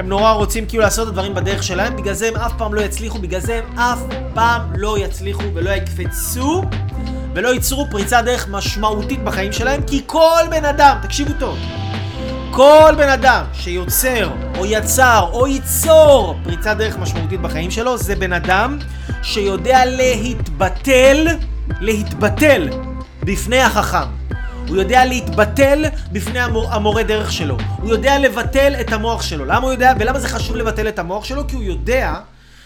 הם 0.00 0.08
נורא 0.08 0.32
רוצים 0.32 0.66
כאילו 0.66 0.82
לעשות 0.82 1.02
את 1.02 1.08
הדברים 1.08 1.34
בדרך 1.34 1.62
שלהם, 1.62 1.96
בגלל 1.96 2.14
זה 2.14 2.28
הם 2.28 2.36
אף 2.36 2.52
פעם 2.58 2.74
לא 2.74 2.80
יצליחו, 2.80 3.18
בגלל 3.18 3.40
זה 3.40 3.58
הם 3.58 3.78
אף 3.78 3.98
פעם 4.34 4.62
לא 4.74 4.98
יצליחו 4.98 5.42
ולא 5.54 5.70
יקפצו 5.70 6.62
ולא 7.34 7.48
ייצרו 7.48 7.86
פריצת 7.90 8.22
דרך 8.24 8.48
משמעותית 8.48 9.24
בחיים 9.24 9.52
שלהם, 9.52 9.82
כי 9.82 10.02
כל 10.06 10.42
בן 10.50 10.64
אדם, 10.64 10.96
תקשיבו 11.02 11.32
טוב, 11.38 11.58
כל 12.50 12.94
בן 12.96 13.08
אדם 13.08 13.44
שיוצר 13.52 14.30
או 14.58 14.66
יצר 14.66 15.28
או 15.32 15.46
ייצור 15.46 16.36
פריצת 16.44 16.76
דרך 16.76 16.98
משמעותית 16.98 17.40
בחיים 17.40 17.70
שלו, 17.70 17.98
זה 17.98 18.16
בן 18.16 18.32
אדם 18.32 18.78
שיודע 19.22 19.84
להתבטל, 19.84 21.26
להתבטל 21.80 22.68
בפני 23.22 23.60
החכם. 23.60 24.19
הוא 24.70 24.76
יודע 24.76 25.04
להתבטל 25.04 25.84
בפני 26.12 26.40
המור, 26.40 26.72
המורה 26.72 27.02
דרך 27.02 27.32
שלו. 27.32 27.56
הוא 27.82 27.90
יודע 27.90 28.18
לבטל 28.18 28.74
את 28.80 28.92
המוח 28.92 29.22
שלו. 29.22 29.44
למה 29.44 29.58
הוא 29.58 29.72
יודע, 29.72 29.92
ולמה 29.98 30.20
זה 30.20 30.28
חשוב 30.28 30.56
לבטל 30.56 30.88
את 30.88 30.98
המוח 30.98 31.24
שלו? 31.24 31.48
כי 31.48 31.56
הוא 31.56 31.62
יודע 31.62 32.14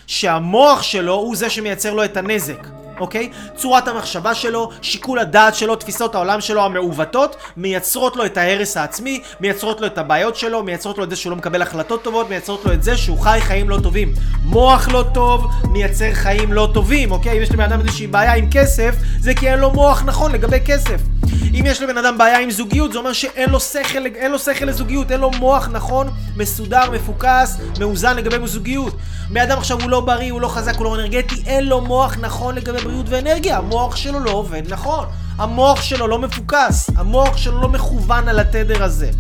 שהמוח 0.07 0.83
שלו 0.83 1.15
הוא 1.15 1.37
זה 1.37 1.51
שמייצר 1.51 1.95
לו 1.95 2.05
את 2.05 2.17
הנזק. 2.17 2.67
אוקיי? 3.01 3.31
צורת 3.57 3.89
המחשבה 3.89 4.35
שלו, 4.35 4.71
שיקול 4.83 5.19
הדעת 5.19 5.55
שלו, 5.55 5.77
תפיסות 5.77 6.15
העולם 6.15 6.41
שלו 6.41 6.65
המעוותות, 6.65 7.37
מייצרות 7.57 8.17
לו 8.17 8.27
את 8.27 8.37
ההרס 8.37 8.77
העצמי, 8.77 9.23
מייצרות 9.41 9.81
לו 9.81 9.87
את 9.87 9.99
הבעיות 9.99 10.37
שלו, 10.37 10.63
מייצרות 10.63 10.99
לו 10.99 11.05
את 11.05 11.11
זה 11.11 11.17
שהוא 11.17 11.31
לא 11.31 11.37
מקבל 11.37 11.63
החלטות 11.63 12.03
טובות, 12.03 12.29
מייצרות 12.29 12.65
לו 12.65 12.73
את 12.73 12.83
זה 12.83 12.97
שהוא 12.97 13.19
חי 13.19 13.39
חיים 13.43 13.69
לא 13.69 13.79
טובים. 13.83 14.13
מוח 14.45 14.89
לא 14.89 15.05
טוב, 15.15 15.47
מייצר 15.69 16.13
חיים 16.13 16.53
לא 16.53 16.69
טובים, 16.75 17.11
אוקיי? 17.13 17.39
אם 17.39 17.43
יש 17.43 17.51
לבן 17.51 17.65
אדם 17.65 17.81
איזושהי 17.81 18.07
בעיה 18.07 18.35
עם 18.35 18.51
כסף, 18.51 18.95
זה 19.21 19.35
כי 19.35 19.49
אין 19.49 19.59
לו 19.59 19.71
מוח 19.71 20.03
נכון 20.03 20.33
לגבי 20.33 20.59
כסף. 20.67 21.14
אם 21.55 21.65
יש 21.67 21.83
לבן 21.83 21.99
אדם 21.99 22.19
בעיה 22.19 22.39
עם 22.39 22.51
זוגיות, 22.51 22.93
זה 22.93 22.99
אומר 22.99 23.13
שאין 23.13 23.51
לו 23.51 23.61
שכל, 23.61 24.07
אין 24.07 24.33
לו 24.33 24.39
שכל 24.39 24.65
לזוגיות, 24.65 25.13
אין 25.13 25.21
לו 25.21 25.31
מוח 25.31 25.69
נכון, 25.73 26.09
מסודר, 26.37 26.91
מפוקס, 26.91 27.57
מאוזן 27.81 28.17
לגבי 28.17 28.47
זוגיות. 28.47 28.97
בן 29.31 29.41
אדם 29.41 29.59
עכשיו 29.59 29.81
הוא 29.81 29.91
לא 29.91 30.01
בריא, 30.01 30.33
הוא 30.33 30.41
לא 30.41 30.49
חזק, 30.49 30.77
הוא 30.77 30.85
לא 30.85 30.95
אנרגטי, 30.95 31.43
אין 31.47 31.67
לו 31.67 31.81
מוח 31.81 32.17
נכון 32.21 32.55
לגבי 32.55 32.79
בריאות 32.79 33.07
ואנרגיה. 33.09 33.59
המוח 33.59 33.97
שלו 33.97 34.21
לא 34.21 34.31
עובד 34.31 34.63
נכון. 34.69 35.07
המוח 35.39 35.83
שלו 35.83 36.07
לא 36.07 36.19
מפוקס. 36.19 36.91
המוח 36.97 37.37
שלו 37.37 37.61
לא 37.61 37.69
מכוון 37.69 38.29
על 38.29 38.39
התדר 38.39 38.85
הזה. 38.85 39.11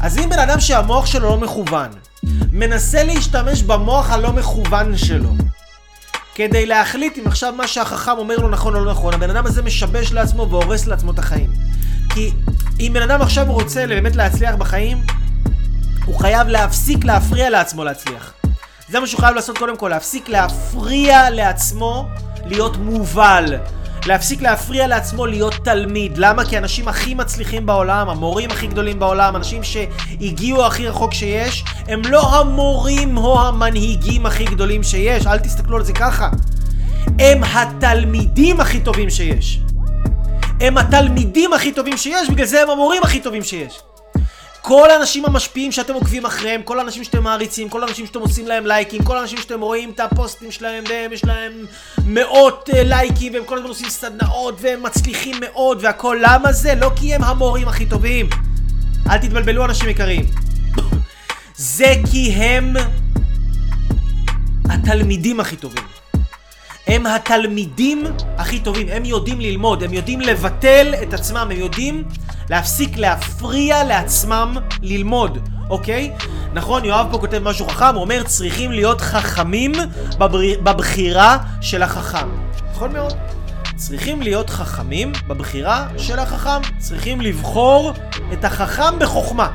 אז 0.00 0.18
אם 0.18 0.30
בן 0.30 0.38
אדם 0.38 0.60
שהמוח 0.60 1.06
שלו 1.06 1.28
לא 1.28 1.36
מכוון, 1.36 1.88
מנסה 2.52 3.02
להשתמש 3.04 3.62
במוח 3.62 4.10
הלא 4.10 4.32
מכוון 4.32 4.96
שלו, 4.96 5.30
כדי 6.38 6.66
להחליט 6.66 7.18
אם 7.18 7.26
עכשיו 7.26 7.52
מה 7.52 7.66
שהחכם 7.66 8.18
אומר 8.18 8.36
לו 8.36 8.48
נכון 8.48 8.74
או 8.74 8.84
לא 8.84 8.90
נכון, 8.90 9.14
הבן 9.14 9.30
אדם 9.30 9.46
הזה 9.46 9.62
משבש 9.62 10.12
לעצמו 10.12 10.50
והורס 10.50 10.86
לעצמו 10.86 11.10
את 11.10 11.18
החיים. 11.18 11.50
כי 12.08 12.32
אם 12.80 12.90
בן 12.94 13.02
אדם 13.02 13.22
עכשיו 13.22 13.52
רוצה 13.52 13.86
באמת 13.86 14.16
להצליח 14.16 14.54
בחיים, 14.54 15.02
הוא 16.04 16.18
חייב 16.18 16.48
להפסיק 16.48 17.04
להפריע 17.04 17.50
לעצמו 17.50 17.84
להצליח. 17.84 18.32
זה 18.88 19.00
מה 19.00 19.06
שהוא 19.06 19.20
חייב 19.20 19.34
לעשות 19.34 19.58
קודם 19.58 19.76
כל, 19.76 19.88
להפסיק 19.88 20.28
להפריע 20.28 21.30
לעצמו 21.30 22.08
להיות 22.44 22.76
מובל. 22.76 23.56
להפסיק 24.06 24.42
להפריע 24.42 24.86
לעצמו 24.86 25.26
להיות 25.26 25.54
תלמיד. 25.54 26.18
למה? 26.18 26.44
כי 26.44 26.56
האנשים 26.56 26.88
הכי 26.88 27.14
מצליחים 27.14 27.66
בעולם, 27.66 28.08
המורים 28.08 28.50
הכי 28.50 28.66
גדולים 28.66 28.98
בעולם, 28.98 29.36
אנשים 29.36 29.62
שהגיעו 29.62 30.66
הכי 30.66 30.88
רחוק 30.88 31.14
שיש, 31.14 31.64
הם 31.88 32.02
לא 32.10 32.36
המורים 32.36 33.16
או 33.16 33.40
המנהיגים 33.40 34.26
הכי 34.26 34.44
גדולים 34.44 34.82
שיש. 34.82 35.26
אל 35.26 35.38
תסתכלו 35.38 35.76
על 35.76 35.84
זה 35.84 35.92
ככה. 35.92 36.28
הם 37.18 37.44
התלמידים 37.44 38.60
הכי 38.60 38.80
טובים 38.80 39.10
שיש. 39.10 39.60
הם 40.60 40.78
התלמידים 40.78 41.52
הכי 41.52 41.72
טובים 41.72 41.96
שיש, 41.96 42.30
בגלל 42.30 42.46
זה 42.46 42.62
הם 42.62 42.70
המורים 42.70 43.02
הכי 43.02 43.20
טובים 43.20 43.42
שיש. 43.42 43.80
כל 44.68 44.90
האנשים 44.90 45.24
המשפיעים 45.26 45.72
שאתם 45.72 45.94
עוקבים 45.94 46.26
אחריהם, 46.26 46.62
כל 46.62 46.78
האנשים 46.78 47.04
שאתם 47.04 47.22
מעריצים, 47.22 47.68
כל 47.68 47.82
האנשים 47.82 48.06
שאתם 48.06 48.20
עושים 48.20 48.46
להם 48.46 48.66
לייקים, 48.66 49.04
כל 49.04 49.16
האנשים 49.16 49.38
שאתם 49.38 49.60
רואים 49.60 49.90
את 49.90 50.00
הפוסטים 50.00 50.50
שלהם 50.50 50.84
והם 50.88 51.12
יש 51.12 51.24
להם 51.24 51.52
מאות 52.06 52.68
uh, 52.72 52.76
לייקים 52.76 53.34
והם 53.34 53.44
כל 53.44 53.56
הזמן 53.56 53.68
עושים 53.68 53.88
סדנאות 53.88 54.54
והם 54.60 54.82
מצליחים 54.82 55.34
מאוד 55.40 55.78
והכל. 55.80 56.18
למה 56.22 56.52
זה? 56.52 56.74
לא 56.74 56.90
כי 56.96 57.14
הם 57.14 57.24
המורים 57.24 57.68
הכי 57.68 57.86
טובים. 57.86 58.28
אל 59.10 59.18
תתבלבלו 59.18 59.64
אנשים 59.64 59.88
יקרים. 59.88 60.26
זה 61.56 61.94
כי 62.10 62.32
הם 62.32 62.74
התלמידים 64.64 65.40
הכי 65.40 65.56
טובים. 65.56 65.84
הם 66.86 67.06
התלמידים 67.06 68.04
הכי 68.38 68.60
טובים, 68.60 68.88
הם 68.88 69.04
יודעים 69.04 69.40
ללמוד, 69.40 69.82
הם 69.82 69.92
יודעים 69.92 70.20
לבטל 70.20 70.94
את 71.02 71.14
עצמם, 71.14 71.48
הם 71.50 71.58
יודעים 71.58 72.04
להפסיק 72.50 72.96
להפריע 72.96 73.84
לעצמם 73.84 74.56
ללמוד, 74.82 75.48
אוקיי? 75.70 76.12
נכון, 76.52 76.84
יואב 76.84 77.06
פה 77.10 77.18
כותב 77.18 77.38
משהו 77.38 77.68
חכם, 77.68 77.94
הוא 77.94 78.00
אומר 78.00 78.22
צריכים 78.22 78.72
להיות 78.72 79.00
חכמים 79.00 79.72
בבר... 80.18 80.40
בבחירה 80.62 81.38
של 81.60 81.82
החכם. 81.82 82.28
נכון 82.70 82.92
מאוד. 82.92 83.12
צריכים 83.76 84.22
להיות 84.22 84.50
חכמים 84.50 85.12
בבחירה 85.28 85.86
של 85.98 86.18
החכם. 86.18 86.60
צריכים 86.78 87.20
לבחור 87.20 87.92
את 88.32 88.44
החכם 88.44 88.98
בחוכמה. 88.98 89.48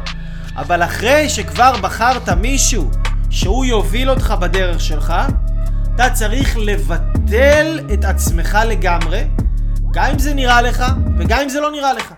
אבל 0.55 0.83
אחרי 0.83 1.29
שכבר 1.29 1.73
בחרת 1.81 2.29
מישהו 2.29 2.89
שהוא 3.29 3.65
יוביל 3.65 4.09
אותך 4.09 4.33
בדרך 4.39 4.81
שלך, 4.81 5.13
אתה 5.95 6.09
צריך 6.09 6.57
לבטל 6.57 7.79
את 7.93 8.05
עצמך 8.05 8.57
לגמרי, 8.67 9.23
גם 9.93 10.05
אם 10.11 10.19
זה 10.19 10.33
נראה 10.33 10.61
לך 10.61 10.83
וגם 11.17 11.39
אם 11.43 11.49
זה 11.49 11.59
לא 11.59 11.71
נראה 11.71 11.93
לך. 11.93 12.13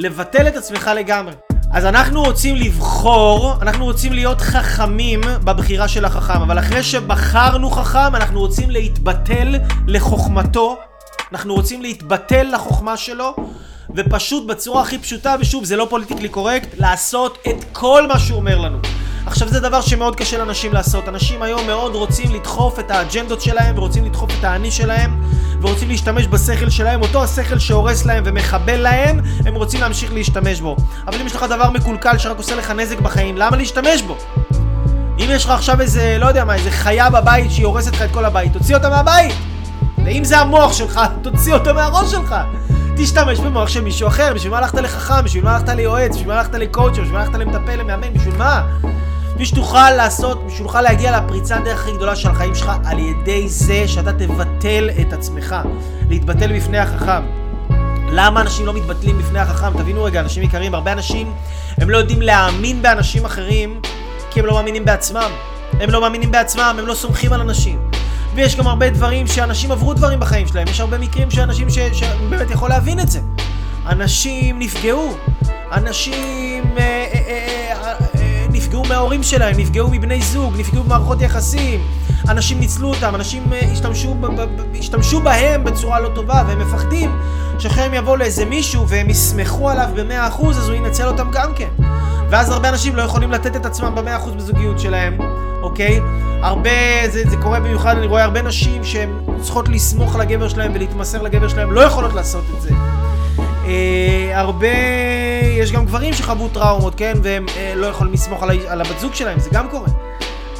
לבטל 0.00 0.48
את 0.48 0.56
עצמך 0.56 0.90
לגמרי. 0.96 1.32
אז 1.72 1.86
אנחנו 1.86 2.22
רוצים 2.22 2.56
לבחור, 2.56 3.54
אנחנו 3.62 3.84
רוצים 3.84 4.12
להיות 4.12 4.40
חכמים 4.40 5.20
בבחירה 5.44 5.88
של 5.88 6.04
החכם, 6.04 6.42
אבל 6.42 6.58
אחרי 6.58 6.82
שבחרנו 6.82 7.70
חכם, 7.70 8.16
אנחנו 8.16 8.40
רוצים 8.40 8.70
להתבטל 8.70 9.56
לחוכמתו, 9.86 10.78
אנחנו 11.32 11.54
רוצים 11.54 11.82
להתבטל 11.82 12.54
לחוכמה 12.54 12.96
שלו, 12.96 13.34
ופשוט 13.96 14.46
בצורה 14.46 14.82
הכי 14.82 14.98
פשוטה, 14.98 15.34
ושוב, 15.40 15.64
זה 15.64 15.76
לא 15.76 15.86
פוליטיקלי 15.90 16.28
קורקט, 16.28 16.68
לעשות 16.78 17.38
את 17.48 17.64
כל 17.72 18.06
מה 18.06 18.18
שהוא 18.18 18.38
אומר 18.38 18.58
לנו. 18.58 18.78
עכשיו 19.30 19.48
זה 19.48 19.60
דבר 19.60 19.80
שמאוד 19.80 20.16
קשה 20.16 20.38
לאנשים 20.38 20.72
לעשות. 20.72 21.08
אנשים 21.08 21.42
היום 21.42 21.66
מאוד 21.66 21.94
רוצים 21.94 22.34
לדחוף 22.34 22.78
את 22.78 22.90
האג'נדות 22.90 23.40
שלהם 23.40 23.78
ורוצים 23.78 24.04
לדחוף 24.04 24.30
את 24.38 24.44
האני 24.44 24.70
שלהם 24.70 25.22
ורוצים 25.60 25.88
להשתמש 25.88 26.26
בשכל 26.26 26.70
שלהם, 26.70 27.02
אותו 27.02 27.22
השכל 27.22 27.58
שהורס 27.58 28.04
להם 28.04 28.22
ומחבל 28.26 28.76
להם, 28.76 29.20
הם 29.46 29.54
רוצים 29.54 29.80
להמשיך 29.80 30.12
להשתמש 30.12 30.60
בו. 30.60 30.76
אבל 31.06 31.20
אם 31.20 31.26
יש 31.26 31.36
לך 31.36 31.42
דבר 31.42 31.70
מקולקל 31.70 32.18
שרק 32.18 32.38
עושה 32.38 32.54
לך 32.54 32.70
נזק 32.70 33.00
בחיים, 33.00 33.36
למה 33.36 33.56
להשתמש 33.56 34.02
בו? 34.02 34.16
אם 35.18 35.26
יש 35.28 35.44
לך 35.44 35.50
עכשיו 35.50 35.80
איזה, 35.80 36.16
לא 36.20 36.26
יודע 36.26 36.44
מה, 36.44 36.54
איזה 36.54 36.70
חיה 36.70 37.10
בבית 37.10 37.50
שהיא 37.50 37.66
הורסת 37.66 37.92
לך 37.92 38.02
את 38.02 38.10
כל 38.10 38.24
הבית, 38.24 38.52
תוציא 38.52 38.76
אותה 38.76 38.90
מהבית! 38.90 39.34
ואם 40.04 40.24
זה 40.24 40.38
המוח 40.38 40.72
שלך, 40.72 41.00
תוציא 41.22 41.54
אותו 41.54 41.74
מהראש 41.74 42.10
שלך! 42.10 42.34
תשתמש 42.96 43.38
במוח 43.38 43.68
של 43.68 43.80
מישהו 43.80 44.08
אחר, 44.08 44.32
בשביל 44.34 44.50
מה 44.52 44.58
הלכת 44.58 44.78
לחכם, 44.78 45.24
בשביל 45.24 45.44
מה 45.44 45.56
הלכת 45.56 45.68
ליועץ, 45.68 46.10
בשביל 46.10 46.28
מה 46.28 46.38
הלכת 46.38 46.54
לקואוצ'ר, 46.54 47.02
בשביל 47.02 47.12
מה 47.12 47.20
הלכת 47.20 47.34
למטפל, 47.34 47.76
למאמן, 47.76 48.14
בשביל 48.14 48.36
מה? 48.36 48.62
בשביל 49.40 49.58
שתוכל 49.58 49.90
לעשות, 49.90 50.38
בשביל 50.38 50.58
שתוכל 50.58 50.82
להגיע 50.82 51.18
לפריצה 51.18 51.56
הדרך 51.56 51.80
הכי 51.80 51.92
גדולה 51.92 52.16
של 52.16 52.30
החיים 52.30 52.54
שלך 52.54 52.72
על 52.84 52.98
ידי 52.98 53.48
זה 53.48 53.88
שאתה 53.88 54.12
תבטל 54.12 54.90
את 55.00 55.12
עצמך, 55.12 55.56
להתבטל 56.08 56.56
בפני 56.56 56.78
החכם. 56.78 57.22
למה 58.12 58.40
אנשים 58.40 58.66
לא 58.66 58.72
מתבטלים 58.74 59.18
בפני 59.18 59.38
החכם? 59.38 59.78
תבינו 59.78 60.04
רגע, 60.04 60.20
אנשים 60.20 60.42
יקרים, 60.42 60.74
הרבה 60.74 60.92
אנשים, 60.92 61.32
הם 61.78 61.90
לא 61.90 61.96
יודעים 61.96 62.22
להאמין 62.22 62.82
באנשים 62.82 63.24
אחרים 63.24 63.80
כי 64.30 64.40
הם 64.40 64.46
לא 64.46 64.54
מאמינים 64.54 64.84
בעצמם. 64.84 65.30
הם 65.80 65.90
לא 65.90 66.00
מאמינים 66.00 66.30
בעצמם, 66.30 66.76
הם 66.78 66.86
לא 66.86 66.94
סומכים 66.94 67.32
על 67.32 67.40
אנשים. 67.40 67.78
ויש 68.34 68.56
גם 68.56 68.66
הרבה 68.66 68.90
דברים 68.90 69.26
שאנשים 69.26 69.72
עברו 69.72 69.94
דברים 69.94 70.20
בחיים 70.20 70.46
שלהם, 70.46 70.68
יש 70.68 70.80
הרבה 70.80 70.98
מקרים 70.98 71.30
שאנשים 71.30 71.70
ש... 71.70 71.78
שבאמת 71.78 72.50
יכול 72.50 72.68
להבין 72.68 73.00
את 73.00 73.08
זה. 73.08 73.20
אנשים 73.86 74.58
נפגעו, 74.58 75.16
אנשים 75.72 76.64
אה, 76.78 77.09
מההורים 78.90 79.22
שלהם, 79.22 79.56
נפגעו 79.58 79.88
מבני 79.90 80.22
זוג, 80.22 80.54
נפגעו 80.58 80.84
במערכות 80.84 81.22
יחסים, 81.22 81.80
אנשים 82.28 82.60
ניצלו 82.60 82.88
אותם, 82.88 83.14
אנשים 83.14 83.52
אה, 83.52 83.60
השתמשו, 83.72 84.14
השתמשו 84.78 85.20
בהם 85.20 85.64
בצורה 85.64 86.00
לא 86.00 86.08
טובה 86.14 86.42
והם 86.48 86.58
מפחדים 86.58 87.10
שאחרי 87.58 87.84
הם 87.84 87.94
יבואו 87.94 88.16
לאיזה 88.16 88.44
מישהו 88.44 88.88
והם 88.88 89.10
יסמכו 89.10 89.70
עליו 89.70 89.88
במאה 89.94 90.28
אחוז 90.28 90.58
אז 90.58 90.68
הוא 90.68 90.76
ינצל 90.76 91.06
אותם 91.06 91.30
גם 91.32 91.54
כן. 91.54 91.68
ואז 92.30 92.50
הרבה 92.50 92.68
אנשים 92.68 92.96
לא 92.96 93.02
יכולים 93.02 93.32
לתת 93.32 93.56
את 93.56 93.66
עצמם 93.66 93.94
במאה 93.94 94.16
אחוז 94.16 94.34
בזוגיות 94.34 94.80
שלהם, 94.80 95.18
אוקיי? 95.62 96.00
הרבה, 96.42 96.70
זה, 97.08 97.22
זה 97.30 97.36
קורה 97.36 97.60
במיוחד, 97.60 97.96
אני 97.96 98.06
רואה 98.06 98.24
הרבה 98.24 98.42
נשים 98.42 98.84
שהן 98.84 99.10
צריכות 99.40 99.68
לסמוך 99.68 100.14
על 100.14 100.20
הגבר 100.20 100.48
שלהם 100.48 100.72
ולהתמסר 100.74 101.22
לגבר 101.22 101.48
שלהם, 101.48 101.72
לא 101.72 101.80
יכולות 101.80 102.12
לעשות 102.12 102.44
את 102.56 102.62
זה. 102.62 102.70
אה, 103.66 104.30
הרבה, 104.34 104.68
יש 105.60 105.72
גם 105.72 105.84
גברים 105.86 106.14
שחוו 106.14 106.48
טראומות, 106.48 106.94
כן? 106.94 107.12
והם 107.22 107.46
אה, 107.56 107.72
לא 107.76 107.86
יכולים 107.86 108.12
לסמוך 108.12 108.42
על, 108.42 108.50
על 108.68 108.80
הבת 108.80 108.98
זוג 109.00 109.14
שלהם, 109.14 109.40
זה 109.40 109.50
גם 109.52 109.68
קורה. 109.68 109.88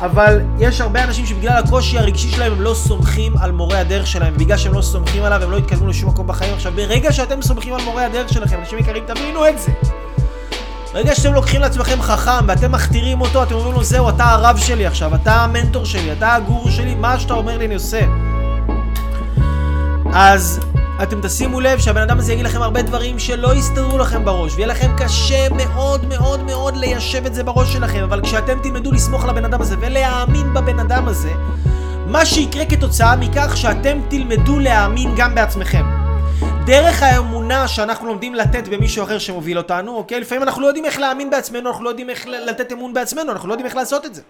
אבל 0.01 0.41
יש 0.59 0.81
הרבה 0.81 1.05
אנשים 1.05 1.27
שבגלל 1.27 1.57
הקושי 1.57 1.99
הרגשי 1.99 2.31
שלהם 2.31 2.53
הם 2.53 2.61
לא 2.61 2.75
סומכים 2.75 3.37
על 3.37 3.53
מורה 3.53 3.79
הדרך 3.79 4.07
שלהם, 4.07 4.33
ובגלל 4.37 4.57
שהם 4.57 4.73
לא 4.73 4.83
סומכים 4.83 5.23
עליו 5.23 5.43
הם 5.43 5.51
לא 5.51 5.57
יתקדמו 5.57 5.89
לשום 5.89 6.11
מקום 6.11 6.27
בחיים. 6.27 6.55
עכשיו, 6.55 6.73
ברגע 6.73 7.13
שאתם 7.13 7.43
סומכים 7.43 7.75
על 7.75 7.83
מורה 7.85 8.07
הדרך 8.07 8.33
שלכם, 8.33 8.59
אנשים 8.59 8.79
יקרים, 8.79 9.05
תבינו 9.07 9.49
את 9.49 9.59
זה. 9.59 9.73
ברגע 10.93 11.15
שאתם 11.15 11.35
לוקחים 11.35 11.61
לעצמכם 11.61 12.03
חכם 12.03 12.47
ואתם 12.49 12.73
מכתירים 12.73 13.21
אותו, 13.21 13.43
אתם 13.43 13.55
אומרים 13.55 13.75
לו, 13.75 13.85
זהו, 13.85 14.09
אתה 14.09 14.25
הרב 14.25 14.57
שלי 14.57 14.87
עכשיו, 14.87 15.15
אתה 15.15 15.33
המנטור 15.33 15.85
שלי, 15.85 16.13
אתה 16.13 16.35
הגורו 16.35 16.71
שלי, 16.71 16.95
מה 16.95 17.21
שאתה 17.21 17.35
אומר 17.35 17.59
לי 17.59 17.67
אני 17.67 17.75
עושה. 17.75 18.01
אז 20.13 20.61
אתם 21.03 21.21
תשימו 21.23 21.61
לב 21.61 21.79
שהבן 21.79 22.03
אדם 22.03 22.19
הזה 22.19 22.33
יגיד 22.33 22.45
לכם 22.45 22.63
הרבה 22.63 22.83
דברים 22.83 23.19
שלא 23.19 23.55
יסתדרו 23.55 23.99
לכם 23.99 24.25
בראש, 24.25 24.55
ויהיה 24.55 24.67
לכם 24.67 24.91
קשה 24.99 25.49
מאוד 25.51 26.07
מאוד 26.07 26.43
מאוד 26.43 26.77
ליישב 26.77 27.27
את 27.27 27.35
זה 27.35 27.45
בראש 27.45 27.73
שלכם, 27.73 28.03
אבל 28.03 28.23
כשאתם 28.23 28.59
תלמדו 28.63 28.93
לסמוך 28.93 29.25
על 29.25 29.31
הבן 29.31 29.45
אדם 29.45 29.61
הזה 29.61 29.77
ולהאמין 29.81 30.55
בבן 30.55 30.79
אדם 30.79 31.09
הזה, 31.09 31.33
מה 32.07 32.27
שיקרה 32.27 32.65
כתוצאה 32.67 33.17
מכך 33.17 33.57
שאתם 33.57 34.01
תלמדו 34.09 34.59
להאמין 34.59 35.15
גם 35.17 35.35
בעצמכם. 35.35 35.85
דרך 36.65 37.03
האמונה 37.03 37.69
שאנחנו 37.69 38.07
לומדים 38.07 38.35
לתת 38.35 38.69
במישהו 38.69 39.05
אחר 39.05 39.19
שמוביל 39.19 39.59
אותנו, 39.59 39.97
אוקיי? 39.97 40.21
לפעמים 40.21 40.43
אנחנו 40.43 40.63
לא 40.63 40.67
יודעים 40.67 40.85
איך 40.85 40.99
להאמין 40.99 41.31
בעצמנו, 41.31 41.71
אנחנו 41.71 41.85
לא 41.85 41.89
יודעים 41.89 42.11
איך 42.11 42.27
לתת 42.27 42.73
אמון 42.73 42.95
בעצמנו, 42.95 43.33
אנחנו 43.33 43.49
לא 43.49 43.53
יודעים 43.53 43.67
איך 43.67 43.77
לעשות 43.77 44.07
את 44.07 44.15
זה. 44.15 44.23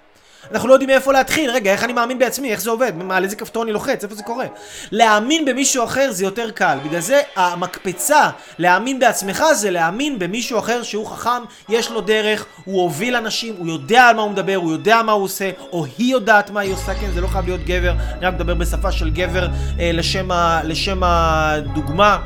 אנחנו 0.52 0.68
לא 0.68 0.72
יודעים 0.72 0.90
מאיפה 0.90 1.12
להתחיל, 1.12 1.50
רגע, 1.50 1.72
איך 1.72 1.84
אני 1.84 1.92
מאמין 1.92 2.18
בעצמי, 2.18 2.50
איך 2.52 2.60
זה 2.60 2.70
עובד, 2.70 2.92
על 3.10 3.24
איזה 3.24 3.36
כפתור 3.36 3.62
אני 3.62 3.72
לוחץ, 3.72 4.04
איפה 4.04 4.14
זה 4.14 4.22
קורה. 4.22 4.46
להאמין 4.92 5.44
במישהו 5.44 5.84
אחר 5.84 6.08
זה 6.10 6.24
יותר 6.24 6.50
קל, 6.50 6.78
בגלל 6.84 7.00
זה 7.00 7.20
המקפצה 7.36 8.30
להאמין 8.58 8.98
בעצמך 8.98 9.44
זה 9.54 9.70
להאמין 9.70 10.18
במישהו 10.18 10.58
אחר 10.58 10.82
שהוא 10.82 11.06
חכם, 11.06 11.42
יש 11.68 11.90
לו 11.90 12.00
דרך, 12.00 12.46
הוא 12.64 12.82
הוביל 12.82 13.16
אנשים, 13.16 13.54
הוא 13.58 13.66
יודע 13.66 14.02
על 14.02 14.16
מה 14.16 14.22
הוא 14.22 14.30
מדבר, 14.30 14.56
הוא 14.56 14.72
יודע 14.72 15.02
מה 15.02 15.12
הוא 15.12 15.24
עושה, 15.24 15.50
או 15.72 15.84
היא 15.98 16.12
יודעת 16.12 16.50
מה 16.50 16.60
היא 16.60 16.72
עושה, 16.72 16.94
כן, 16.94 17.10
זה 17.14 17.20
לא 17.20 17.26
חייב 17.26 17.44
להיות 17.44 17.64
גבר, 17.64 17.92
אני 18.18 18.26
רק 18.26 18.34
מדבר 18.34 18.54
בשפה 18.54 18.92
של 18.92 19.10
גבר 19.10 19.48
אה, 19.80 19.90
לשם, 19.92 20.30
ה, 20.30 20.60
לשם 20.64 21.00
הדוגמה. 21.02 22.18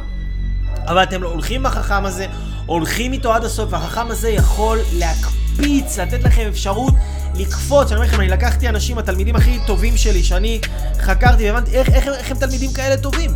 אבל 0.87 1.02
אתם 1.02 1.23
הולכים 1.23 1.61
עם 1.61 1.66
החכם 1.66 2.04
הזה, 2.04 2.26
הולכים 2.66 3.12
איתו 3.12 3.33
עד 3.35 3.44
הסוף, 3.44 3.73
והחכם 3.73 4.11
הזה 4.11 4.30
יכול 4.30 4.78
להקפיץ, 4.92 5.99
לתת 5.99 6.25
לכם 6.25 6.49
אפשרות 6.49 6.94
לקפוץ, 7.35 7.87
אני 7.87 7.97
אומר 7.97 8.09
לכם, 8.09 8.21
אני 8.21 8.28
לקחתי 8.28 8.68
אנשים, 8.68 8.99
התלמידים 8.99 9.37
הכי 9.37 9.59
טובים 9.66 9.97
שלי, 9.97 10.23
שאני 10.23 10.61
חקרתי 11.00 11.50
והבנתי 11.50 11.71
איך, 11.71 11.88
איך, 11.88 12.09
איך 12.09 12.30
הם 12.30 12.37
תלמידים 12.37 12.73
כאלה 12.73 12.97
טובים, 12.97 13.30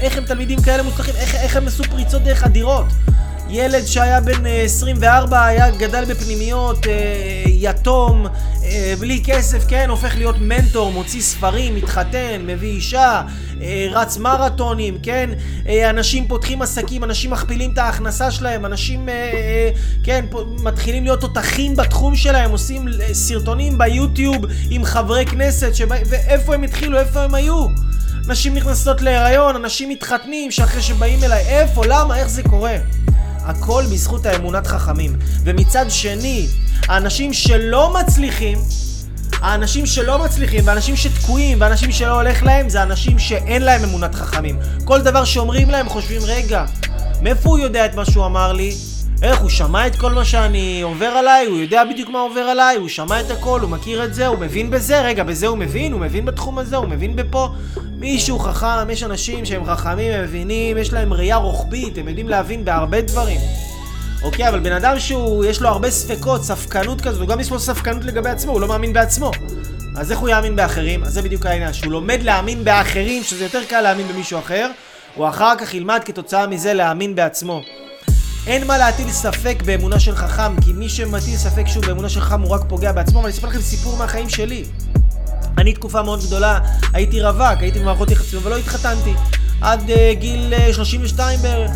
איך 0.00 0.16
הם 0.16 0.24
תלמידים 0.24 0.62
כאלה 0.62 0.82
מוצלחים, 0.82 1.14
איך, 1.16 1.34
איך 1.34 1.56
הם 1.56 1.66
עשו 1.66 1.84
פריצות 1.84 2.22
דרך 2.22 2.44
אדירות. 2.44 2.86
ילד 3.48 3.86
שהיה 3.86 4.20
בן 4.20 4.46
24, 4.46 5.36
אה, 5.36 5.46
היה 5.46 5.70
גדל 5.70 6.04
בפנימיות, 6.04 6.86
אה, 6.86 6.92
יתום, 7.46 8.26
אה, 8.64 8.94
בלי 8.98 9.22
כסף, 9.24 9.64
כן, 9.68 9.90
הופך 9.90 10.16
להיות 10.16 10.36
מנטור, 10.40 10.92
מוציא 10.92 11.20
ספרים, 11.20 11.74
מתחתן, 11.74 12.42
מביא 12.46 12.70
אישה, 12.70 13.22
רץ 13.90 14.16
מרתונים, 14.16 14.98
כן, 15.02 15.30
אנשים 15.90 16.28
פותחים 16.28 16.62
עסקים, 16.62 17.04
אנשים 17.04 17.30
מכפילים 17.30 17.72
את 17.72 17.78
ההכנסה 17.78 18.30
שלהם, 18.30 18.66
אנשים, 18.66 19.08
כן, 20.04 20.24
מתחילים 20.62 21.04
להיות 21.04 21.20
תותחים 21.20 21.76
בתחום 21.76 22.16
שלהם, 22.16 22.50
עושים 22.50 22.88
סרטונים 23.12 23.78
ביוטיוב 23.78 24.44
עם 24.70 24.84
חברי 24.84 25.26
כנסת, 25.26 25.74
שבא... 25.74 25.96
ואיפה 26.06 26.54
הם 26.54 26.62
התחילו, 26.62 26.98
איפה 26.98 27.22
הם 27.22 27.34
היו? 27.34 27.66
נשים 28.28 28.54
נכנסות 28.54 29.02
להיריון, 29.02 29.56
אנשים 29.56 29.88
מתחתנים, 29.88 30.50
שאחרי 30.50 30.82
שבאים 30.82 31.24
אליי, 31.24 31.44
איפה, 31.46 31.86
למה, 31.86 32.16
איך 32.16 32.28
זה 32.28 32.42
קורה? 32.42 32.76
הכל 33.44 33.84
בזכות 33.92 34.26
האמונת 34.26 34.66
חכמים. 34.66 35.16
ומצד 35.44 35.86
שני, 35.88 36.46
האנשים 36.88 37.32
שלא 37.32 37.94
מצליחים, 38.00 38.58
האנשים 39.40 39.86
שלא 39.86 40.24
מצליחים, 40.24 40.60
ואנשים 40.66 40.96
שתקועים, 40.96 41.60
ואנשים 41.60 41.92
שלא 41.92 42.20
הולך 42.20 42.42
להם, 42.42 42.68
זה 42.68 42.82
אנשים 42.82 43.18
שאין 43.18 43.62
להם 43.62 43.84
אמונת 43.84 44.14
חכמים. 44.14 44.58
כל 44.84 45.02
דבר 45.02 45.24
שאומרים 45.24 45.70
להם 45.70 45.88
חושבים, 45.88 46.20
רגע, 46.24 46.64
מאיפה 47.22 47.48
הוא 47.48 47.58
יודע 47.58 47.86
את 47.86 47.94
מה 47.94 48.04
שהוא 48.04 48.26
אמר 48.26 48.52
לי? 48.52 48.74
איך, 49.22 49.40
הוא 49.40 49.50
שמע 49.50 49.86
את 49.86 49.96
כל 49.96 50.12
מה 50.12 50.24
שאני 50.24 50.82
עובר 50.82 51.06
עליי? 51.06 51.46
הוא 51.46 51.58
יודע 51.58 51.84
בדיוק 51.84 52.08
מה 52.08 52.20
עובר 52.20 52.40
עליי? 52.40 52.76
הוא 52.76 52.88
שמע 52.88 53.20
את 53.20 53.30
הכל? 53.30 53.60
הוא 53.60 53.70
מכיר 53.70 54.04
את 54.04 54.14
זה? 54.14 54.26
הוא 54.26 54.38
מבין 54.38 54.70
בזה? 54.70 55.02
רגע, 55.02 55.24
בזה 55.24 55.46
הוא 55.46 55.58
מבין? 55.58 55.92
הוא 55.92 56.00
מבין 56.00 56.24
בתחום 56.24 56.58
הזה? 56.58 56.76
הוא 56.76 56.88
מבין 56.88 57.16
בפה? 57.16 57.48
מישהו 57.96 58.38
חכם, 58.38 58.90
יש 58.90 59.02
אנשים 59.02 59.44
שהם 59.44 59.64
חכמים, 59.64 60.12
הם 60.12 60.22
מבינים, 60.22 60.78
יש 60.78 60.92
להם 60.92 61.12
ראייה 61.12 61.36
רוחבית, 61.36 61.98
הם 61.98 62.08
יודעים 62.08 62.28
להבין 62.28 62.64
בהרבה 62.64 63.00
דברים. 63.00 63.40
אוקיי, 64.22 64.48
אבל 64.48 64.60
בן 64.60 64.72
אדם 64.72 64.98
שהוא, 64.98 65.44
יש 65.44 65.62
לו 65.62 65.68
הרבה 65.68 65.90
ספקות, 65.90 66.42
ספקנות 66.42 67.00
כזו, 67.00 67.26
גם 67.26 67.40
יש 67.40 67.50
לו 67.50 67.60
ספקנות 67.60 68.04
לגבי 68.04 68.30
עצמו, 68.30 68.52
הוא 68.52 68.60
לא 68.60 68.68
מאמין 68.68 68.92
בעצמו. 68.92 69.30
אז 69.96 70.12
איך 70.12 70.18
הוא 70.18 70.28
יאמין 70.28 70.56
באחרים? 70.56 71.04
אז 71.04 71.12
זה 71.12 71.22
בדיוק 71.22 71.46
העניין, 71.46 71.72
שהוא 71.72 71.92
לומד 71.92 72.22
להאמין 72.22 72.64
באחרים, 72.64 73.22
שזה 73.22 73.44
יותר 73.44 73.64
קל 73.68 73.80
להאמין 73.80 74.08
במישהו 74.08 74.38
אחר, 74.38 74.70
הוא 75.14 75.28
אחר 75.28 75.56
כך 75.58 75.74
ילמד 75.74 76.00
כתוצאה 76.04 76.46
מזה 76.46 76.74
להאמין 76.74 77.14
בעצמו. 77.14 77.60
אין 78.46 78.66
מה 78.66 78.78
להטיל 78.78 79.10
ספק 79.10 79.62
באמונה 79.66 80.00
של 80.00 80.16
חכם, 80.16 80.60
כי 80.60 80.72
מי 80.72 80.88
שמטיל 80.88 81.36
ספק 81.36 81.66
שהוא 81.66 81.84
באמונה 81.84 82.08
של 82.08 82.20
חכם 82.20 82.40
הוא 82.40 82.50
רק 82.50 82.60
פוגע 82.68 82.92
בעצמו, 82.92 83.18
אבל 83.18 83.26
אני 83.26 83.34
אספר 83.34 83.48
לכם 83.48 83.60
סיפור 83.60 83.96
מהחיים 83.96 84.28
שלי. 84.28 84.64
אני 85.58 85.72
תקופה 85.72 86.02
מאוד 86.02 86.20
גדולה 86.26 86.58
הייתי 86.92 87.22
רווק, 87.22 87.60
הייתי 87.60 87.78
במערכות 87.78 88.10
יחסים, 88.10 88.38
אבל 88.38 88.50
לא 88.50 88.56
התחתנתי. 88.56 89.14
עד 89.60 89.90
uh, 89.90 90.14
גיל 90.14 90.54
uh, 90.70 90.74
32 90.74 91.38
בערך. 91.42 91.70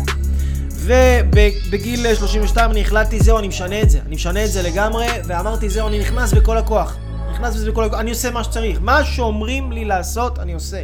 ובגיל 0.71 2.15
32 2.15 2.71
אני 2.71 2.81
החלטתי, 2.81 3.19
זהו, 3.19 3.39
אני 3.39 3.47
משנה 3.47 3.81
את 3.81 3.89
זה. 3.89 3.99
אני 4.05 4.15
משנה 4.15 4.45
את 4.45 4.51
זה 4.51 4.61
לגמרי, 4.61 5.07
ואמרתי, 5.27 5.69
זהו, 5.69 5.87
אני 5.87 5.99
נכנס 5.99 6.33
בכל 6.33 6.57
הכוח. 6.57 6.97
נכנס 7.31 7.55
בזה 7.55 7.71
בכל 7.71 7.83
הכוח, 7.83 7.99
אני 7.99 8.09
עושה 8.09 8.31
מה 8.31 8.43
שצריך. 8.43 8.79
מה 8.81 9.05
שאומרים 9.05 9.71
לי 9.71 9.85
לעשות, 9.85 10.39
אני 10.39 10.53
עושה. 10.53 10.81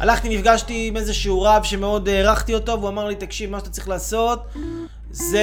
הלכתי, 0.00 0.28
נפגשתי 0.28 0.88
עם 0.88 0.96
איזשהו 0.96 1.42
רב 1.42 1.62
שמאוד 1.62 2.08
הערכתי 2.08 2.54
אותו, 2.54 2.78
והוא 2.78 2.88
אמר 2.88 3.06
לי, 3.06 3.14
תקשיב, 3.14 3.50
מה 3.50 3.58
שאתה 3.58 3.70
צריך 3.70 3.88
לעשות 3.88 4.42
זה 5.10 5.42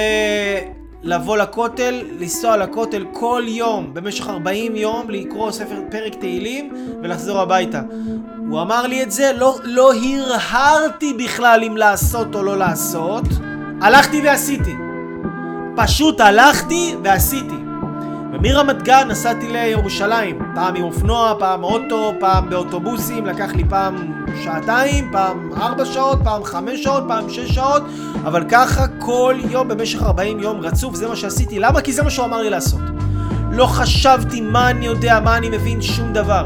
לבוא 1.03 1.37
לכותל, 1.37 2.01
לנסוע 2.19 2.57
לכותל 2.57 3.05
כל 3.13 3.43
יום, 3.47 3.93
במשך 3.93 4.27
40 4.27 4.75
יום, 4.75 5.09
לקרוא 5.09 5.51
ספר, 5.51 5.79
פרק 5.91 6.15
תהילים 6.15 6.73
ולחזור 7.03 7.39
הביתה. 7.39 7.81
הוא 8.49 8.61
אמר 8.61 8.87
לי 8.87 9.03
את 9.03 9.11
זה, 9.11 9.31
לא, 9.35 9.57
לא 9.63 9.93
הרהרתי 9.93 11.13
בכלל 11.13 11.63
אם 11.67 11.77
לעשות 11.77 12.35
או 12.35 12.43
לא 12.43 12.57
לעשות, 12.57 13.23
הלכתי 13.81 14.21
ועשיתי. 14.21 14.75
פשוט 15.75 16.21
הלכתי 16.21 16.95
ועשיתי. 17.03 17.64
ומרמת 18.35 18.83
גן 18.83 19.07
נסעתי 19.07 19.47
לירושלים, 19.47 20.39
פעם 20.55 20.75
עם 20.75 20.83
אופנוע, 20.83 21.33
פעם 21.39 21.63
אוטו, 21.63 22.13
פעם 22.19 22.49
באוטובוסים, 22.49 23.25
לקח 23.25 23.53
לי 23.53 23.63
פעם 23.69 24.13
שעתיים, 24.43 25.09
פעם 25.11 25.49
ארבע 25.57 25.85
שעות, 25.85 26.19
פעם 26.23 26.43
חמש 26.43 26.83
שעות, 26.83 27.03
פעם 27.07 27.29
שש 27.29 27.51
שעות, 27.51 27.83
אבל 28.23 28.43
ככה 28.49 28.87
כל 28.99 29.35
יום 29.49 29.67
במשך 29.67 30.03
ארבעים 30.03 30.39
יום 30.39 30.59
רצוף, 30.59 30.95
זה 30.95 31.07
מה 31.07 31.15
שעשיתי. 31.15 31.59
למה? 31.59 31.81
כי 31.81 31.93
זה 31.93 32.03
מה 32.03 32.09
שהוא 32.09 32.25
אמר 32.25 32.41
לי 32.41 32.49
לעשות. 32.49 32.81
לא 33.51 33.65
חשבתי 33.65 34.41
מה 34.41 34.69
אני 34.69 34.85
יודע, 34.85 35.19
מה 35.19 35.37
אני 35.37 35.49
מבין, 35.49 35.81
שום 35.81 36.13
דבר. 36.13 36.45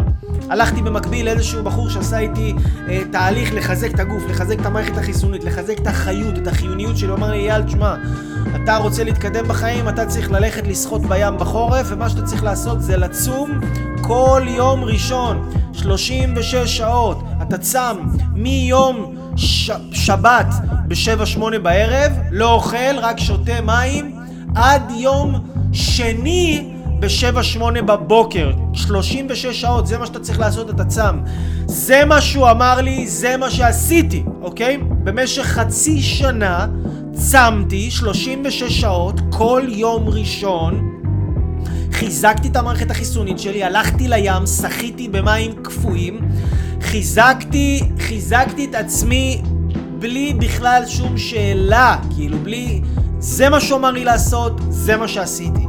הלכתי 0.50 0.82
במקביל 0.82 1.26
לאיזשהו 1.26 1.64
בחור 1.64 1.90
שעשה 1.90 2.20
איתי 2.20 2.54
אה, 2.90 3.02
תהליך 3.12 3.54
לחזק 3.54 3.92
את 3.96 4.00
הגוף, 4.00 4.24
לחזק 4.30 4.60
את 4.60 4.66
המערכת 4.66 4.98
החיסונית, 4.98 5.44
לחזק 5.44 5.80
את 5.80 5.88
החיות, 5.88 6.38
את 6.38 6.48
החיוניות 6.48 6.98
שלי. 6.98 7.08
הוא 7.08 7.18
אמר 7.18 7.32
לי, 7.32 7.52
אייל, 7.52 7.64
תשמע, 7.64 7.96
אתה 8.56 8.78
רוצה 8.78 9.04
להתקדם 9.04 9.48
בחיים, 9.48 9.90
אתה 9.90 10.06
צריך 10.06 10.32
ללכת 10.32 10.68
לשחות 10.68 11.02
בים 11.02 11.38
בחורף, 11.38 11.88
ומה 11.90 12.10
שאתה 12.10 12.22
צריך 12.22 12.44
לעשות 12.44 12.82
זה 12.82 12.98
לצום 12.98 13.60
כל 14.02 14.42
יום 14.48 14.84
ראשון, 14.84 15.50
36 15.74 16.56
שעות. 16.56 17.24
אתה 17.42 17.58
צם 17.58 17.98
מיום 18.34 19.16
ש... 19.36 19.72
שבת 19.92 20.48
ב-7-8 20.88 21.58
בערב, 21.62 22.12
לא 22.32 22.54
אוכל, 22.54 23.00
רק 23.02 23.20
שותה 23.20 23.62
מים, 23.62 24.16
עד 24.56 24.92
יום 24.92 25.36
שני 25.72 26.79
ב-7-8 27.00 27.82
בבוקר, 27.82 28.52
36 28.74 29.46
שעות, 29.46 29.88
זה 29.88 29.98
מה 29.98 30.06
שאתה 30.06 30.20
צריך 30.20 30.40
לעשות, 30.40 30.70
אתה 30.70 30.86
צם. 30.86 31.20
זה 31.66 32.06
מה 32.06 32.22
שהוא 32.22 32.50
אמר 32.50 32.82
לי, 32.82 33.08
זה 33.08 33.38
מה 33.38 33.52
שעשיתי, 33.52 34.24
אוקיי? 34.42 34.78
במשך 34.78 35.44
חצי 35.44 36.02
שנה 36.02 36.68
צמתי 37.14 37.92
36 37.92 38.64
שעות 38.64 39.20
כל 39.30 39.64
יום 39.68 40.10
ראשון. 40.10 40.96
חיזקתי 41.92 42.48
את 42.48 42.56
המערכת 42.56 42.92
החיסונית 42.92 43.40
שלי, 43.40 43.64
הלכתי 43.64 44.08
לים, 44.08 44.48
שחיתי 44.62 45.08
במים 45.08 45.52
קפואים, 45.64 46.20
חיזקתי, 46.82 47.82
חיזקתי 48.00 48.66
את 48.66 48.76
עצמי 48.76 49.42
בלי 50.00 50.34
בכלל 50.34 50.84
שום 50.88 51.18
שאלה, 51.18 51.98
כאילו 52.16 52.38
בלי... 52.38 52.82
זה 53.20 53.50
מה 53.50 53.60
שהוא 53.60 53.80
אמר 53.80 53.92
לי 53.92 54.06
לעשות, 54.06 54.62
זה 54.70 54.98
מה 54.98 55.08
שעשיתי. 55.08 55.69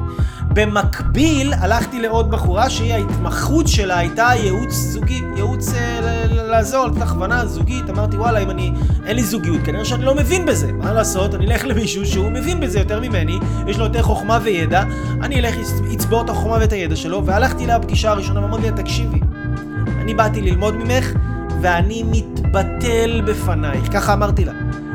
במקביל 0.55 1.53
הלכתי 1.53 2.01
לעוד 2.01 2.31
בחורה 2.31 2.71
שהיא 2.71 2.95
ההתמחות 2.95 3.69
שלה 3.69 3.99
הייתה 3.99 4.29
ייעוץ 4.35 4.73
זוגי, 4.73 5.23
ייעוץ 5.37 5.75
אה, 5.75 6.01
לעזור, 6.27 6.87
לתת 6.87 7.03
הכוונה 7.03 7.47
זוגית, 7.47 7.91
אמרתי 7.91 8.17
וואלה 8.17 8.39
אם 8.39 8.51
אני, 8.51 8.73
אין 9.07 9.17
לי 9.17 9.23
זוגיות, 9.23 9.61
כנראה 9.65 9.85
שאני 9.85 10.05
לא 10.05 10.15
מבין 10.15 10.47
בזה, 10.47 10.73
מה 10.73 10.93
לעשות, 10.93 11.35
אני 11.35 11.47
אלך 11.47 11.65
למישהו 11.65 12.07
שהוא 12.07 12.31
מבין 12.31 12.61
בזה 12.61 12.79
יותר 12.79 13.01
ממני, 13.01 13.39
יש 13.67 13.79
לו 13.79 13.85
יותר 13.85 14.03
חוכמה 14.03 14.39
וידע, 14.43 14.83
אני 15.23 15.41
אלך 15.41 15.55
אצבור 15.95 16.23
את 16.23 16.31
החוכמה 16.31 16.57
ואת 16.61 16.73
הידע 16.73 16.97
שלו, 16.97 17.27
והלכתי 17.27 17.67
לפגישה 17.67 18.11
הראשונה 18.11 18.41
ואמרתי 18.41 18.71
לה 18.71 18.77
תקשיבי, 18.77 19.21
אני 20.01 20.15
באתי 20.15 20.41
ללמוד 20.41 20.77
ממך 20.77 21.13
ואני 21.61 22.03
מתבטל 22.03 23.23
בפנייך, 23.27 23.93
ככה 23.93 24.13
אמרתי 24.13 24.45
לה, 24.45 24.53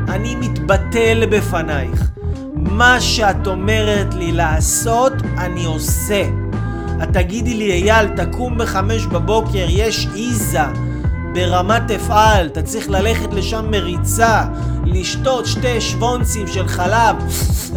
אני 0.07 0.35
מתבטל 0.35 1.23
בפנייך. 1.31 2.14
מה 2.55 3.01
שאת 3.01 3.47
אומרת 3.47 4.13
לי 4.13 4.31
לעשות, 4.31 5.13
אני 5.37 5.65
עושה. 5.65 6.23
את 7.03 7.09
תגידי 7.13 7.53
לי, 7.53 7.71
אייל, 7.71 8.07
תקום 8.07 8.57
בחמש 8.57 9.05
בבוקר, 9.05 9.65
יש 9.69 10.07
עיזה 10.13 10.63
ברמת 11.33 11.91
אפעל, 11.91 12.45
אתה 12.45 12.61
צריך 12.61 12.89
ללכת 12.89 13.33
לשם 13.33 13.65
מריצה, 13.71 14.43
לשתות 14.85 15.45
שתי 15.45 15.81
שוונצים 15.81 16.47
של 16.47 16.67
חלב, 16.67 17.15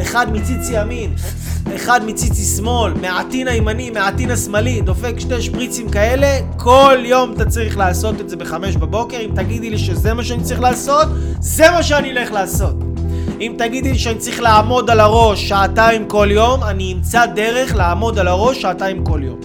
אחד 0.03 0.33
מציץ 0.33 0.69
ימין, 0.71 1.15
אחד 1.77 2.01
מציצי 2.07 2.45
שמאל, 2.57 2.93
מהעטין 3.01 3.49
הימני, 3.49 3.91
מהעטין 3.91 4.31
השמאלי, 4.31 4.81
דופק 4.81 5.15
שתי 5.19 5.43
שפריצים 5.43 5.91
כאלה, 5.91 6.39
כל 6.57 6.99
יום 7.05 7.33
אתה 7.33 7.45
צריך 7.45 7.77
לעשות 7.79 8.21
את 8.21 8.29
זה 8.29 8.37
בחמש 8.37 8.77
בבוקר. 8.77 9.17
אם 9.21 9.31
תגידי 9.35 9.71
לי 9.71 9.79
שזה 9.79 10.15
מה 10.15 10.25
שאני 10.25 10.43
צריך 10.43 10.61
לעשות, 10.61 11.09
זה 11.41 11.71
מה 11.71 11.83
שאני 11.83 12.11
אלך 12.11 12.33
לעשות. 12.33 12.88
אם 13.41 13.55
תגידי 13.59 13.93
לי 13.93 13.99
שאני 13.99 14.19
צריך 14.19 14.41
לעמוד 14.41 14.91
על 14.91 15.01
הראש 15.01 15.49
שעתיים 15.49 16.05
כל 16.09 16.29
יום, 16.31 16.63
אני 16.63 16.93
אמצא 16.93 17.27
דרך 17.27 17.75
לעמוד 17.75 18.19
על 18.19 18.29
הראש 18.29 18.63
שעתיים 18.63 19.05
כל 19.05 19.21
יום, 19.25 19.39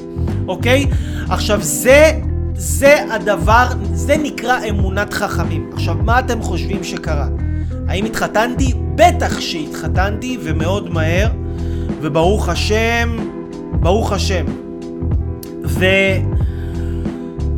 אוקיי? 0.47 0.85
עכשיו 1.29 1.61
זה, 1.61 2.11
זה 2.55 3.13
הדבר, 3.13 3.67
זה 3.93 4.17
נקרא 4.17 4.59
אמונת 4.69 5.13
חכמים. 5.13 5.69
עכשיו, 5.73 5.95
מה 5.95 6.19
אתם 6.19 6.41
חושבים 6.41 6.83
שקרה? 6.83 7.27
האם 7.87 8.05
התחתנתי? 8.05 8.73
בטח 8.95 9.39
שהתחתנתי, 9.39 10.37
ומאוד 10.43 10.93
מהר, 10.93 11.27
וברוך 12.01 12.49
השם, 12.49 13.17
ברוך 13.71 14.11
השם. 14.11 14.45
ו... 15.65 15.85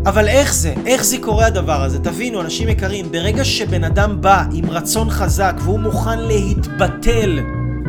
אבל 0.05 0.27
איך 0.27 0.53
זה? 0.53 0.73
איך 0.85 1.03
זה 1.03 1.17
קורה 1.17 1.45
הדבר 1.45 1.83
הזה? 1.83 1.99
תבינו, 1.99 2.41
אנשים 2.41 2.69
יקרים, 2.69 3.11
ברגע 3.11 3.45
שבן 3.45 3.83
אדם 3.83 4.21
בא 4.21 4.43
עם 4.53 4.69
רצון 4.69 5.09
חזק 5.09 5.53
והוא 5.59 5.79
מוכן 5.79 6.19
להתבטל 6.19 7.39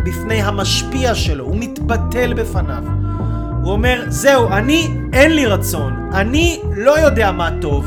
בפני 0.05 0.43
המשפיע 0.43 1.15
שלו, 1.15 1.45
הוא 1.45 1.57
מתבטל 1.59 2.35
בפניו. 2.35 2.83
הוא 3.63 3.73
אומר, 3.73 4.05
זהו, 4.09 4.49
אני, 4.53 4.89
אין 5.13 5.33
לי 5.33 5.47
רצון, 5.47 6.11
אני 6.15 6.61
לא 6.77 6.99
יודע 6.99 7.33
מה 7.33 7.51
טוב. 7.61 7.87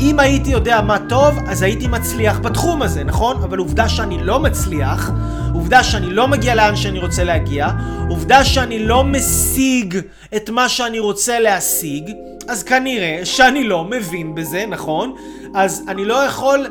אם 0.00 0.20
הייתי 0.20 0.50
יודע 0.50 0.80
מה 0.80 0.96
טוב, 1.08 1.38
אז 1.46 1.62
הייתי 1.62 1.86
מצליח 1.86 2.38
בתחום 2.38 2.82
הזה, 2.82 3.04
נכון? 3.04 3.36
אבל 3.36 3.58
עובדה 3.58 3.88
שאני 3.88 4.18
לא 4.24 4.40
מצליח, 4.40 5.10
עובדה 5.54 5.84
שאני 5.84 6.10
לא 6.10 6.28
מגיע 6.28 6.54
לאן 6.54 6.76
שאני 6.76 6.98
רוצה 6.98 7.24
להגיע, 7.24 7.68
עובדה 8.08 8.44
שאני 8.44 8.86
לא 8.86 9.04
משיג 9.04 9.98
את 10.36 10.50
מה 10.50 10.68
שאני 10.68 10.98
רוצה 10.98 11.40
להשיג, 11.40 12.10
אז 12.48 12.62
כנראה 12.62 13.20
שאני 13.24 13.64
לא 13.64 13.84
מבין 13.84 14.34
בזה, 14.34 14.64
נכון? 14.68 15.14
אז 15.54 15.84
אני 15.88 16.04
לא 16.04 16.14
יכול 16.14 16.66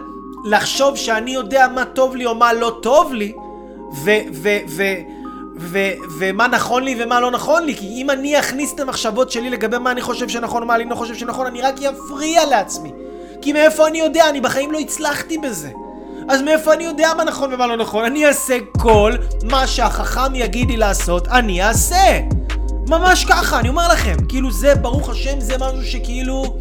לחשוב 0.46 0.96
שאני 0.96 1.32
יודע 1.32 1.68
מה 1.68 1.86
טוב 1.86 2.16
לי 2.16 2.26
או 2.26 2.36
מה 2.36 2.54
לא 2.54 2.80
טוב 2.82 3.14
לי, 3.14 3.34
ו... 4.04 4.12
ו... 4.34 4.58
ו... 4.68 4.84
ו- 5.58 5.92
ומה 6.20 6.48
נכון 6.48 6.84
לי 6.84 6.96
ומה 7.00 7.20
לא 7.20 7.32
נכון 7.32 7.64
לי, 7.66 7.76
כי 7.76 7.88
אם 7.88 8.10
אני 8.10 8.40
אכניס 8.40 8.74
את 8.74 8.80
המחשבות 8.80 9.32
שלי 9.32 9.50
לגבי 9.50 9.78
מה 9.78 9.92
אני 9.92 10.02
חושב 10.02 10.30
שנכון 10.30 10.64
ומה 10.64 10.76
אני 10.76 10.86
לא 10.90 10.96
חושב 10.96 11.16
שנכון, 11.16 11.48
אני 11.48 11.62
רק 11.62 11.76
אפריע 11.82 12.46
לעצמי. 12.46 12.92
כי 13.42 13.54
מאיפה 13.54 13.88
אני 13.88 13.98
יודע? 13.98 14.30
אני 14.30 14.42
בחיים 14.42 14.72
לא 14.72 14.80
הצלחתי 14.80 15.38
בזה. 15.38 15.70
אז 16.30 16.42
מאיפה 16.42 16.74
אני 16.74 16.84
יודע 16.84 17.14
מה 17.18 17.24
נכון 17.24 17.54
ומה 17.54 17.68
לא 17.68 17.78
נכון? 17.78 18.06
אני 18.06 18.26
אעשה 18.26 18.58
כל 18.78 19.14
מה 19.44 19.68
שהחכם 19.68 20.36
יגיד 20.36 20.70
לי 20.70 20.78
לעשות, 20.78 21.28
אני 21.28 21.64
אעשה. 21.64 22.20
ממש 22.92 23.26
ככה, 23.26 23.60
אני 23.60 23.70
אומר 23.70 23.88
לכם. 23.88 24.16
כאילו 24.30 24.52
זה, 24.52 24.76
ברוך 24.76 25.10
השם, 25.10 25.40
זה 25.40 25.58
משהו 25.58 25.86
שכאילו... 25.86 26.60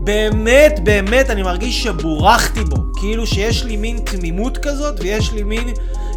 באמת, 0.00 0.80
באמת, 0.84 1.30
אני 1.30 1.42
מרגיש 1.42 1.82
שבורחתי 1.82 2.64
בו. 2.64 2.76
כאילו 2.96 3.26
שיש 3.26 3.64
לי 3.64 3.76
מין 3.76 3.98
תמימות 3.98 4.58
כזאת, 4.58 5.00
ויש 5.00 5.32
לי 5.32 5.42
מין 5.42 5.68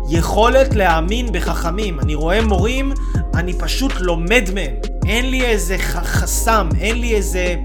יכולת 0.10 0.76
להאמין 0.76 1.32
בחכמים. 1.32 2.00
אני 2.00 2.16
רואה 2.16 2.42
מורים, 2.42 2.92
אני 3.36 3.54
פשוט 3.54 3.92
לומד 4.00 4.44
מהם. 4.54 4.74
אין 5.06 5.32
לי 5.32 5.46
איזה 5.46 5.78
חסם, 5.78 6.70
אין 6.80 7.02
לי 7.02 7.16
איזה 7.16 7.56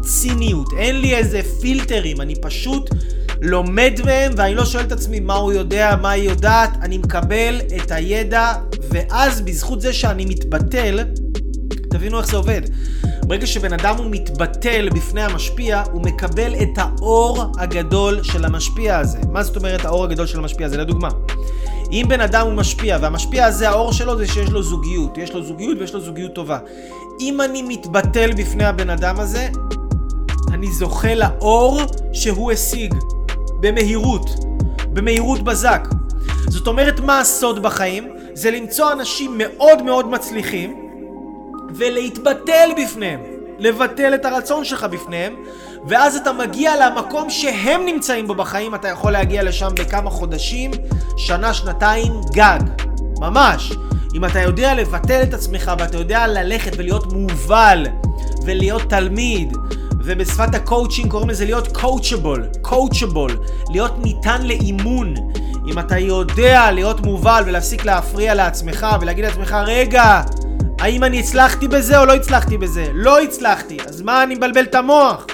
ציניות, 0.00 0.68
אין 0.78 1.00
לי 1.00 1.16
איזה 1.16 1.40
פילטרים, 1.60 2.20
אני 2.20 2.34
פשוט 2.42 2.90
לומד 3.40 3.92
מהם, 4.04 4.32
ואני 4.36 4.54
לא 4.54 4.64
שואל 4.64 4.84
את 4.84 4.92
עצמי 4.92 5.20
מה 5.20 5.34
הוא 5.34 5.52
יודע, 5.52 5.96
מה 6.02 6.10
היא 6.10 6.30
יודעת, 6.30 6.70
אני 6.82 6.98
מקבל 6.98 7.60
את 7.76 7.90
הידע, 7.90 8.52
ואז 8.90 9.40
בזכות 9.40 9.80
זה 9.80 9.92
שאני 9.92 10.24
מתבטל, 10.24 11.04
תבינו 11.90 12.18
איך 12.18 12.26
זה 12.26 12.36
עובד. 12.36 12.60
ברגע 13.22 13.46
שבן 13.46 13.72
אדם 13.72 13.96
הוא 13.96 14.06
מתבטל 14.10 14.88
בפני 14.88 15.22
המשפיע, 15.22 15.82
הוא 15.92 16.02
מקבל 16.02 16.54
את 16.54 16.78
האור 16.78 17.52
הגדול 17.58 18.22
של 18.22 18.44
המשפיע 18.44 18.98
הזה. 18.98 19.18
מה 19.30 19.42
זאת 19.42 19.56
אומרת 19.56 19.84
האור 19.84 20.04
הגדול 20.04 20.26
של 20.26 20.38
המשפיע 20.38 20.66
הזה? 20.66 20.76
לדוגמה, 20.76 21.08
אם 21.92 22.06
בן 22.08 22.20
אדם 22.20 22.46
הוא 22.46 22.54
משפיע, 22.54 22.98
והמשפיע 23.00 23.46
הזה, 23.46 23.68
האור 23.68 23.92
שלו 23.92 24.18
זה 24.18 24.26
שיש 24.26 24.50
לו 24.50 24.62
זוגיות. 24.62 25.18
יש 25.18 25.32
לו 25.32 25.42
זוגיות 25.42 25.78
ויש 25.80 25.94
לו 25.94 26.00
זוגיות 26.00 26.34
טובה. 26.34 26.58
אם 27.20 27.40
אני 27.40 27.62
מתבטל 27.62 28.32
בפני 28.32 28.64
הבן 28.64 28.90
אדם 28.90 29.20
הזה, 29.20 29.48
אני 30.52 30.72
זוכה 30.72 31.14
לאור 31.14 31.80
שהוא 32.12 32.52
השיג. 32.52 32.94
במהירות. 33.60 34.30
במהירות 34.92 35.42
בזק. 35.42 35.88
זאת 36.48 36.66
אומרת, 36.66 37.00
מה 37.00 37.20
הסוד 37.20 37.62
בחיים? 37.62 38.08
זה 38.40 38.50
למצוא 38.50 38.92
אנשים 38.92 39.34
מאוד 39.38 39.82
מאוד 39.82 40.08
מצליחים 40.10 40.90
ולהתבטל 41.74 42.70
בפניהם. 42.82 43.20
לבטל 43.58 44.14
את 44.14 44.24
הרצון 44.24 44.64
שלך 44.64 44.84
בפניהם, 44.84 45.34
ואז 45.88 46.16
אתה 46.16 46.32
מגיע 46.32 46.72
למקום 46.86 47.30
שהם 47.30 47.86
נמצאים 47.86 48.26
בו 48.26 48.34
בחיים, 48.34 48.74
אתה 48.74 48.88
יכול 48.88 49.12
להגיע 49.12 49.42
לשם 49.42 49.68
בכמה 49.74 50.10
חודשים, 50.10 50.70
שנה, 51.16 51.54
שנתיים, 51.54 52.12
גג. 52.32 52.60
ממש. 53.18 53.72
אם 54.14 54.24
אתה 54.24 54.40
יודע 54.40 54.74
לבטל 54.74 55.22
את 55.22 55.34
עצמך 55.34 55.72
ואתה 55.78 55.96
יודע 55.96 56.26
ללכת 56.26 56.72
ולהיות 56.76 57.12
מובל 57.12 57.86
ולהיות 58.44 58.82
תלמיד 58.82 59.56
ובשפת 60.04 60.54
הקואוצ'ינג 60.54 61.10
קוראים 61.10 61.30
לזה 61.30 61.44
להיות 61.44 61.76
coachable, 61.76 62.48
coachable, 62.62 63.30
להיות 63.70 63.98
ניתן 63.98 64.42
לאימון. 64.46 65.14
אם 65.70 65.78
אתה 65.78 65.98
יודע 65.98 66.70
להיות 66.70 67.00
מובל 67.00 67.42
ולהפסיק 67.46 67.84
להפריע 67.84 68.34
לעצמך 68.34 68.86
ולהגיד 69.00 69.24
לעצמך, 69.24 69.56
רגע, 69.66 70.20
האם 70.80 71.04
אני 71.04 71.20
הצלחתי 71.20 71.68
בזה 71.68 71.98
או 71.98 72.04
לא 72.04 72.14
הצלחתי 72.14 72.58
בזה? 72.58 72.86
לא 72.94 73.20
הצלחתי, 73.20 73.78
אז 73.88 74.02
מה 74.02 74.22
אני 74.22 74.34
מבלבל 74.34 74.62
את 74.62 74.74
המוח? 74.74 75.26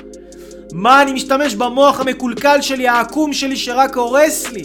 מה 0.72 1.02
אני 1.02 1.12
משתמש 1.12 1.54
במוח 1.54 2.00
המקולקל 2.00 2.60
שלי, 2.60 2.88
העקום 2.88 3.32
שלי 3.32 3.56
שרק 3.56 3.96
הורס 3.96 4.52
לי? 4.52 4.64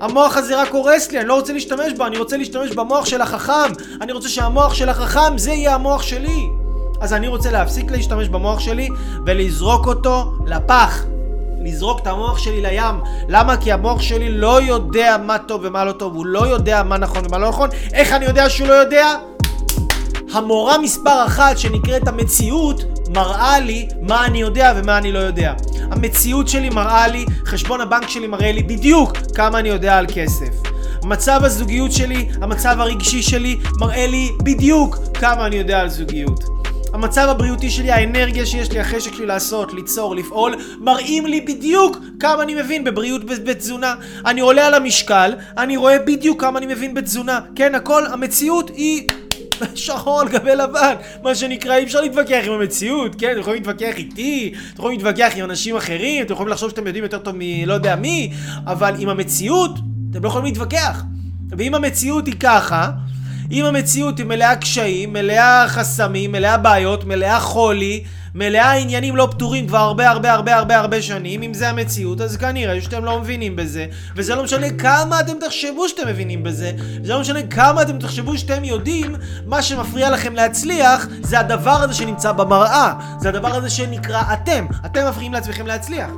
המוח 0.00 0.36
הזה 0.36 0.62
רק 0.62 0.72
הורס 0.72 1.12
לי, 1.12 1.20
אני 1.20 1.28
לא 1.28 1.34
רוצה 1.34 1.52
להשתמש 1.52 1.92
בו, 1.96 2.06
אני 2.06 2.18
רוצה 2.18 2.36
להשתמש 2.36 2.70
במוח 2.70 3.04
של 3.04 3.20
החכם. 3.20 3.72
אני 4.00 4.12
רוצה 4.12 4.28
שהמוח 4.28 4.74
של 4.74 4.88
החכם 4.88 5.38
זה 5.38 5.52
יהיה 5.52 5.74
המוח 5.74 6.02
שלי. 6.02 6.46
אז 7.00 7.12
אני 7.12 7.28
רוצה 7.28 7.50
להפסיק 7.50 7.90
להשתמש 7.90 8.28
במוח 8.28 8.60
שלי 8.60 8.88
ולזרוק 9.26 9.86
אותו 9.86 10.32
לפח. 10.46 11.04
לזרוק 11.66 12.00
את 12.00 12.06
המוח 12.06 12.38
שלי 12.38 12.62
לים. 12.62 12.94
למה? 13.28 13.56
כי 13.56 13.72
המוח 13.72 14.02
שלי 14.02 14.28
לא 14.28 14.62
יודע 14.62 15.16
מה 15.26 15.38
טוב 15.38 15.60
ומה 15.64 15.84
לא 15.84 15.92
טוב, 15.92 16.14
הוא 16.14 16.26
לא 16.26 16.46
יודע 16.46 16.82
מה 16.82 16.98
נכון 16.98 17.22
ומה 17.26 17.38
לא 17.38 17.48
נכון. 17.48 17.68
איך 17.92 18.12
אני 18.12 18.24
יודע 18.24 18.50
שהוא 18.50 18.68
לא 18.68 18.74
יודע? 18.74 19.14
המורה 20.32 20.78
מספר 20.78 21.24
אחת 21.26 21.58
שנקראת 21.58 22.08
המציאות 22.08 22.84
מראה 23.14 23.60
לי 23.60 23.88
מה 24.00 24.26
אני 24.26 24.40
יודע 24.40 24.72
ומה 24.76 24.98
אני 24.98 25.12
לא 25.12 25.18
יודע. 25.18 25.52
המציאות 25.90 26.48
שלי 26.48 26.70
מראה 26.70 27.08
לי, 27.08 27.24
חשבון 27.46 27.80
הבנק 27.80 28.08
שלי 28.08 28.26
מראה 28.26 28.52
לי 28.52 28.62
בדיוק 28.62 29.16
כמה 29.34 29.58
אני 29.58 29.68
יודע 29.68 29.98
על 29.98 30.06
כסף. 30.14 30.48
מצב 31.04 31.40
הזוגיות 31.44 31.92
שלי, 31.92 32.28
המצב 32.40 32.76
הרגשי 32.80 33.22
שלי, 33.22 33.58
מראה 33.80 34.06
לי 34.06 34.32
בדיוק 34.42 34.98
כמה 35.14 35.46
אני 35.46 35.56
יודע 35.56 35.80
על 35.80 35.88
זוגיות. 35.88 36.55
המצב 36.96 37.28
הבריאותי 37.28 37.70
שלי, 37.70 37.90
האנרגיה 37.90 38.46
שיש 38.46 38.72
לי, 38.72 38.80
החשק 38.80 39.14
שלי 39.14 39.26
לעשות, 39.26 39.74
ליצור, 39.74 40.16
לפעול, 40.16 40.54
מראים 40.80 41.26
לי 41.26 41.40
בדיוק 41.40 41.98
כמה 42.20 42.42
אני 42.42 42.54
מבין 42.54 42.84
בבריאות 42.84 43.24
בתזונה. 43.24 43.94
אני 44.26 44.40
עולה 44.40 44.66
על 44.66 44.74
המשקל, 44.74 45.34
אני 45.58 45.76
רואה 45.76 45.98
בדיוק 45.98 46.40
כמה 46.40 46.58
אני 46.58 46.66
מבין 46.66 46.94
בתזונה. 46.94 47.40
כן, 47.56 47.74
הכל, 47.74 48.06
המציאות 48.06 48.70
היא... 48.74 49.08
שחור 49.74 50.20
על 50.20 50.28
גבי 50.28 50.56
לבן, 50.56 50.94
מה 51.22 51.34
שנקרא, 51.34 51.76
אי 51.76 51.84
אפשר 51.84 52.00
להתווכח 52.00 52.42
עם 52.46 52.52
המציאות, 52.52 53.14
כן? 53.18 53.30
אתם 53.30 53.40
יכולים 53.40 53.62
להתווכח 53.62 53.96
איתי, 53.96 54.54
אתם 54.54 54.78
יכולים 54.78 54.98
להתווכח 54.98 55.32
עם 55.36 55.44
אנשים 55.44 55.76
אחרים, 55.76 56.24
אתם 56.24 56.32
יכולים 56.32 56.52
לחשוב 56.52 56.70
שאתם 56.70 56.86
יודעים 56.86 57.04
יותר 57.04 57.18
טוב 57.18 57.34
מלא 57.38 57.72
יודע 57.72 57.96
מי, 57.96 58.32
אבל 58.66 58.94
עם 58.98 59.08
המציאות, 59.08 59.78
אתם 60.10 60.22
לא 60.22 60.28
יכולים 60.28 60.44
להתווכח. 60.46 61.02
ואם 61.58 61.74
המציאות 61.74 62.26
היא 62.26 62.34
ככה, 62.40 62.90
אם 63.50 63.64
המציאות 63.64 64.18
היא 64.18 64.26
מלאה 64.26 64.56
קשיים, 64.56 65.12
מלאה 65.12 65.68
חסמים, 65.68 66.32
מלאה 66.32 66.56
בעיות, 66.56 67.04
מלאה 67.04 67.40
חולי, 67.40 68.04
מלאה 68.34 68.72
עניינים 68.72 69.16
לא 69.16 69.28
פתורים 69.30 69.66
כבר 69.66 69.78
הרבה 69.78 70.10
הרבה 70.10 70.32
הרבה 70.32 70.56
הרבה 70.56 70.78
הרבה 70.78 71.02
שנים, 71.02 71.42
אם 71.42 71.54
זה 71.54 71.68
המציאות, 71.68 72.20
אז 72.20 72.36
כנראה 72.36 72.80
שאתם 72.80 73.04
לא 73.04 73.20
מבינים 73.20 73.56
בזה, 73.56 73.86
וזה 74.16 74.34
לא 74.34 74.42
משנה 74.42 74.70
כמה 74.70 75.20
אתם 75.20 75.32
תחשבו 75.40 75.88
שאתם 75.88 76.08
מבינים 76.08 76.42
בזה, 76.42 76.72
זה 77.02 77.12
לא 77.12 77.20
משנה 77.20 77.42
כמה 77.42 77.82
אתם 77.82 77.98
תחשבו 77.98 78.38
שאתם 78.38 78.64
יודעים, 78.64 79.16
מה 79.46 79.62
שמפריע 79.62 80.10
לכם 80.10 80.34
להצליח, 80.34 81.06
זה 81.22 81.40
הדבר 81.40 81.82
הזה 81.82 81.94
שנמצא 81.94 82.32
במראה, 82.32 82.92
זה 83.20 83.28
הדבר 83.28 83.54
הזה 83.54 83.70
שנקרא 83.70 84.22
אתם, 84.32 84.66
אתם 84.86 85.08
מפריעים 85.08 85.32
לעצמכם 85.32 85.66
להצליח. 85.66 86.10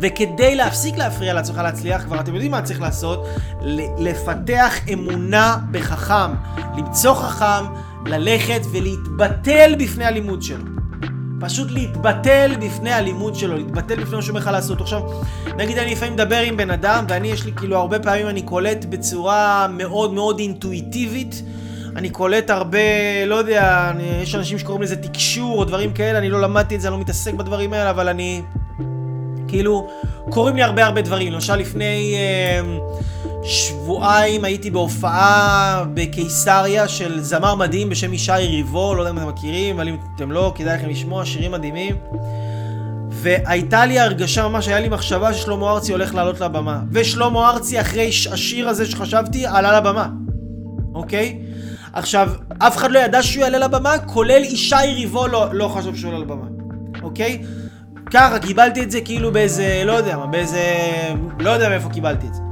וכדי 0.00 0.54
להפסיק 0.54 0.96
להפריע 0.96 1.34
לעצמך 1.34 1.56
להצליח, 1.56 2.04
כבר 2.04 2.20
אתם 2.20 2.34
יודעים 2.34 2.50
מה 2.50 2.62
צריך 2.62 2.80
לעשות, 2.80 3.26
לפתח 3.98 4.74
אמונה 4.92 5.56
בחכם, 5.70 6.34
למצוא 6.76 7.14
חכם, 7.14 7.64
ללכת 8.06 8.60
ולהתבטל 8.72 9.74
בפני 9.78 10.04
הלימוד 10.04 10.42
שלו. 10.42 10.64
פשוט 11.40 11.70
להתבטל 11.70 12.54
בפני 12.60 12.92
הלימוד 12.92 13.34
שלו, 13.34 13.56
להתבטל 13.56 14.00
בפני 14.00 14.16
מה 14.16 14.22
שאומר 14.22 14.40
לך 14.40 14.46
לעשות. 14.46 14.80
עכשיו, 14.80 15.02
נגיד 15.56 15.78
אני 15.78 15.92
לפעמים 15.92 16.14
מדבר 16.14 16.40
עם 16.40 16.56
בן 16.56 16.70
אדם, 16.70 17.04
ואני 17.08 17.28
יש 17.28 17.44
לי 17.44 17.52
כאילו 17.52 17.76
הרבה 17.76 17.98
פעמים 17.98 18.28
אני 18.28 18.42
קולט 18.42 18.84
בצורה 18.84 19.66
מאוד 19.70 20.12
מאוד 20.14 20.38
אינטואיטיבית, 20.38 21.42
אני 21.96 22.10
קולט 22.10 22.50
הרבה, 22.50 22.78
לא 23.26 23.34
יודע, 23.34 23.90
אני, 23.90 24.02
יש 24.22 24.34
אנשים 24.34 24.58
שקוראים 24.58 24.82
לזה 24.82 24.96
תקשור 24.96 25.58
או 25.58 25.64
דברים 25.64 25.92
כאלה, 25.92 26.18
אני 26.18 26.30
לא 26.30 26.40
למדתי 26.40 26.76
את 26.76 26.80
זה, 26.80 26.88
אני 26.88 26.94
לא 26.94 27.00
מתעסק 27.00 27.34
בדברים 27.34 27.72
האלה, 27.72 27.90
אבל 27.90 28.08
אני... 28.08 28.42
כאילו, 29.50 29.86
קורים 30.30 30.56
לי 30.56 30.62
הרבה 30.62 30.86
הרבה 30.86 31.02
דברים. 31.02 31.32
למשל, 31.32 31.56
לפני 31.56 32.14
אה, 32.16 32.60
שבועיים 33.42 34.44
הייתי 34.44 34.70
בהופעה 34.70 35.84
בקיסריה 35.94 36.88
של 36.88 37.20
זמר 37.20 37.54
מדהים 37.54 37.88
בשם 37.88 38.14
ישי 38.14 38.32
ריבו, 38.32 38.94
לא 38.94 39.00
יודע 39.00 39.10
אם 39.10 39.18
אתם 39.18 39.28
מכירים, 39.28 39.76
אבל 39.76 39.88
אם 39.88 39.96
אתם 40.16 40.32
לא, 40.32 40.52
כדאי 40.54 40.78
לכם 40.78 40.88
לשמוע, 40.88 41.24
שירים 41.24 41.52
מדהימים. 41.52 41.96
והייתה 43.10 43.86
לי 43.86 43.98
הרגשה 43.98 44.48
ממש, 44.48 44.68
היה 44.68 44.80
לי 44.80 44.88
מחשבה 44.88 45.34
ששלמה 45.34 45.70
ארצי 45.70 45.92
הולך 45.92 46.14
לעלות 46.14 46.40
לבמה. 46.40 46.80
ושלמה 46.92 47.50
ארצי, 47.50 47.80
אחרי 47.80 48.10
השיר 48.32 48.68
הזה 48.68 48.86
שחשבתי, 48.86 49.46
עלה 49.46 49.80
לבמה. 49.80 50.08
אוקיי? 50.94 51.38
עכשיו, 51.92 52.30
אף 52.58 52.76
אחד 52.76 52.90
לא 52.90 52.98
ידע 52.98 53.22
שהוא 53.22 53.42
יעלה 53.42 53.58
לבמה, 53.58 53.98
כולל 53.98 54.44
ישי 54.44 54.74
ריבו 54.94 55.26
לא, 55.26 55.46
לא 55.52 55.68
חשב 55.68 55.96
שהוא 55.96 56.12
עולה 56.12 56.24
לבמה. 56.24 56.46
אוקיי? 57.02 57.42
ככה, 58.10 58.38
קיבלתי 58.38 58.82
את 58.82 58.90
זה 58.90 59.00
כאילו 59.00 59.32
באיזה, 59.32 59.82
לא 59.86 59.92
יודע 59.92 60.16
מה, 60.16 60.26
באיזה... 60.26 60.62
לא 61.38 61.50
יודע 61.50 61.68
מאיפה 61.68 61.88
קיבלתי 61.88 62.26
את 62.26 62.34
זה. 62.34 62.42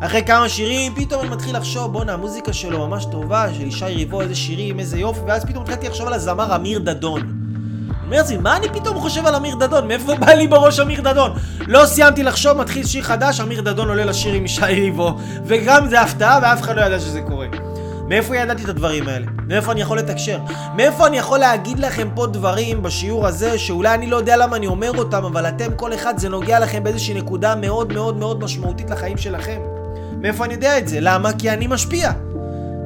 אחרי 0.00 0.22
כמה 0.22 0.48
שירים, 0.48 0.94
פתאום 0.94 1.20
אני 1.20 1.30
מתחיל 1.30 1.56
לחשוב, 1.56 1.92
בואנה, 1.92 2.12
המוזיקה 2.12 2.52
שלו 2.52 2.88
ממש 2.88 3.04
טובה, 3.04 3.46
של 3.54 3.66
ישי 3.66 3.84
ריבו, 3.84 4.20
איזה 4.20 4.34
שירים, 4.34 4.80
איזה 4.80 4.98
יופי, 4.98 5.20
ואז 5.26 5.44
פתאום 5.44 5.62
התחלתי 5.62 5.88
לחשוב 5.88 6.06
על 6.06 6.12
הזמר 6.12 6.56
אמיר 6.56 6.78
דדון. 6.78 7.20
אני 7.20 8.06
אומר 8.06 8.16
לעצמי, 8.16 8.36
מה 8.36 8.56
אני 8.56 8.68
פתאום 8.68 9.00
חושב 9.00 9.26
על 9.26 9.34
אמיר 9.34 9.54
דדון? 9.54 9.88
מאיפה 9.88 10.14
בא 10.14 10.32
לי 10.32 10.46
בראש 10.46 10.80
אמיר 10.80 11.00
דדון? 11.00 11.32
לא 11.66 11.86
סיימתי 11.86 12.22
לחשוב, 12.22 12.52
מתחיל 12.52 12.86
שיר 12.86 13.02
חדש, 13.02 13.40
אמיר 13.40 13.60
דדון 13.60 13.88
עולה 13.88 14.04
לשיר 14.04 14.34
עם 14.34 14.44
ישי 14.44 14.62
ריבו. 14.62 15.16
וגם 15.46 15.88
זה 15.88 16.00
הפתעה, 16.00 16.38
ואף 16.42 16.60
אחד 16.60 16.76
לא 16.76 16.82
ידע 16.82 17.00
שזה 17.00 17.20
קורה. 17.20 17.46
מאיפה 18.08 18.36
ידעתי 18.36 18.64
את 18.64 18.68
הדברים 18.68 19.08
האלה? 19.08 19.26
מאיפה 19.46 19.72
אני 19.72 19.80
יכול 19.80 19.98
לתקשר? 19.98 20.38
מאיפה 20.76 21.06
אני 21.06 21.18
יכול 21.18 21.38
להגיד 21.38 21.78
לכם 21.78 22.08
פה 22.14 22.26
דברים 22.26 22.82
בשיעור 22.82 23.26
הזה 23.26 23.58
שאולי 23.58 23.94
אני 23.94 24.06
לא 24.06 24.16
יודע 24.16 24.36
למה 24.36 24.56
אני 24.56 24.66
אומר 24.66 24.90
אותם, 24.98 25.24
אבל 25.24 25.48
אתם 25.48 25.74
כל 25.76 25.94
אחד 25.94 26.18
זה 26.18 26.28
נוגע 26.28 26.60
לכם 26.60 26.84
באיזושהי 26.84 27.14
נקודה 27.14 27.54
מאוד 27.56 27.92
מאוד 27.92 28.16
מאוד 28.16 28.44
משמעותית 28.44 28.90
לחיים 28.90 29.16
שלכם. 29.16 29.60
מאיפה 30.20 30.44
אני 30.44 30.54
יודע 30.54 30.78
את 30.78 30.88
זה? 30.88 31.00
למה? 31.00 31.32
כי 31.32 31.50
אני 31.50 31.66
משפיע. 31.66 32.12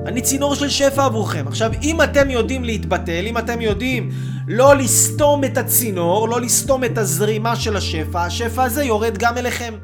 אני 0.07 0.21
צינור 0.21 0.55
של 0.55 0.69
שפע 0.69 1.05
עבורכם. 1.05 1.45
עכשיו, 1.49 1.71
אם 1.83 2.03
אתם 2.03 2.31
יודעים 2.31 2.65
להתבטל, 2.65 3.27
אם 3.27 3.39
אתם 3.39 3.61
יודעים 3.61 4.11
לא 4.49 4.77
לסתום 4.77 5.45
את 5.45 5.59
הצינור, 5.59 6.29
לא 6.29 6.41
לסתום 6.41 6.85
את 6.85 6.99
הזרימה 6.99 7.57
של 7.57 7.77
השפע, 7.77 8.25
השפע 8.25 8.63
הזה 8.63 8.85
יורד 8.85 9.19
גם 9.19 9.39
אליכם. 9.39 9.75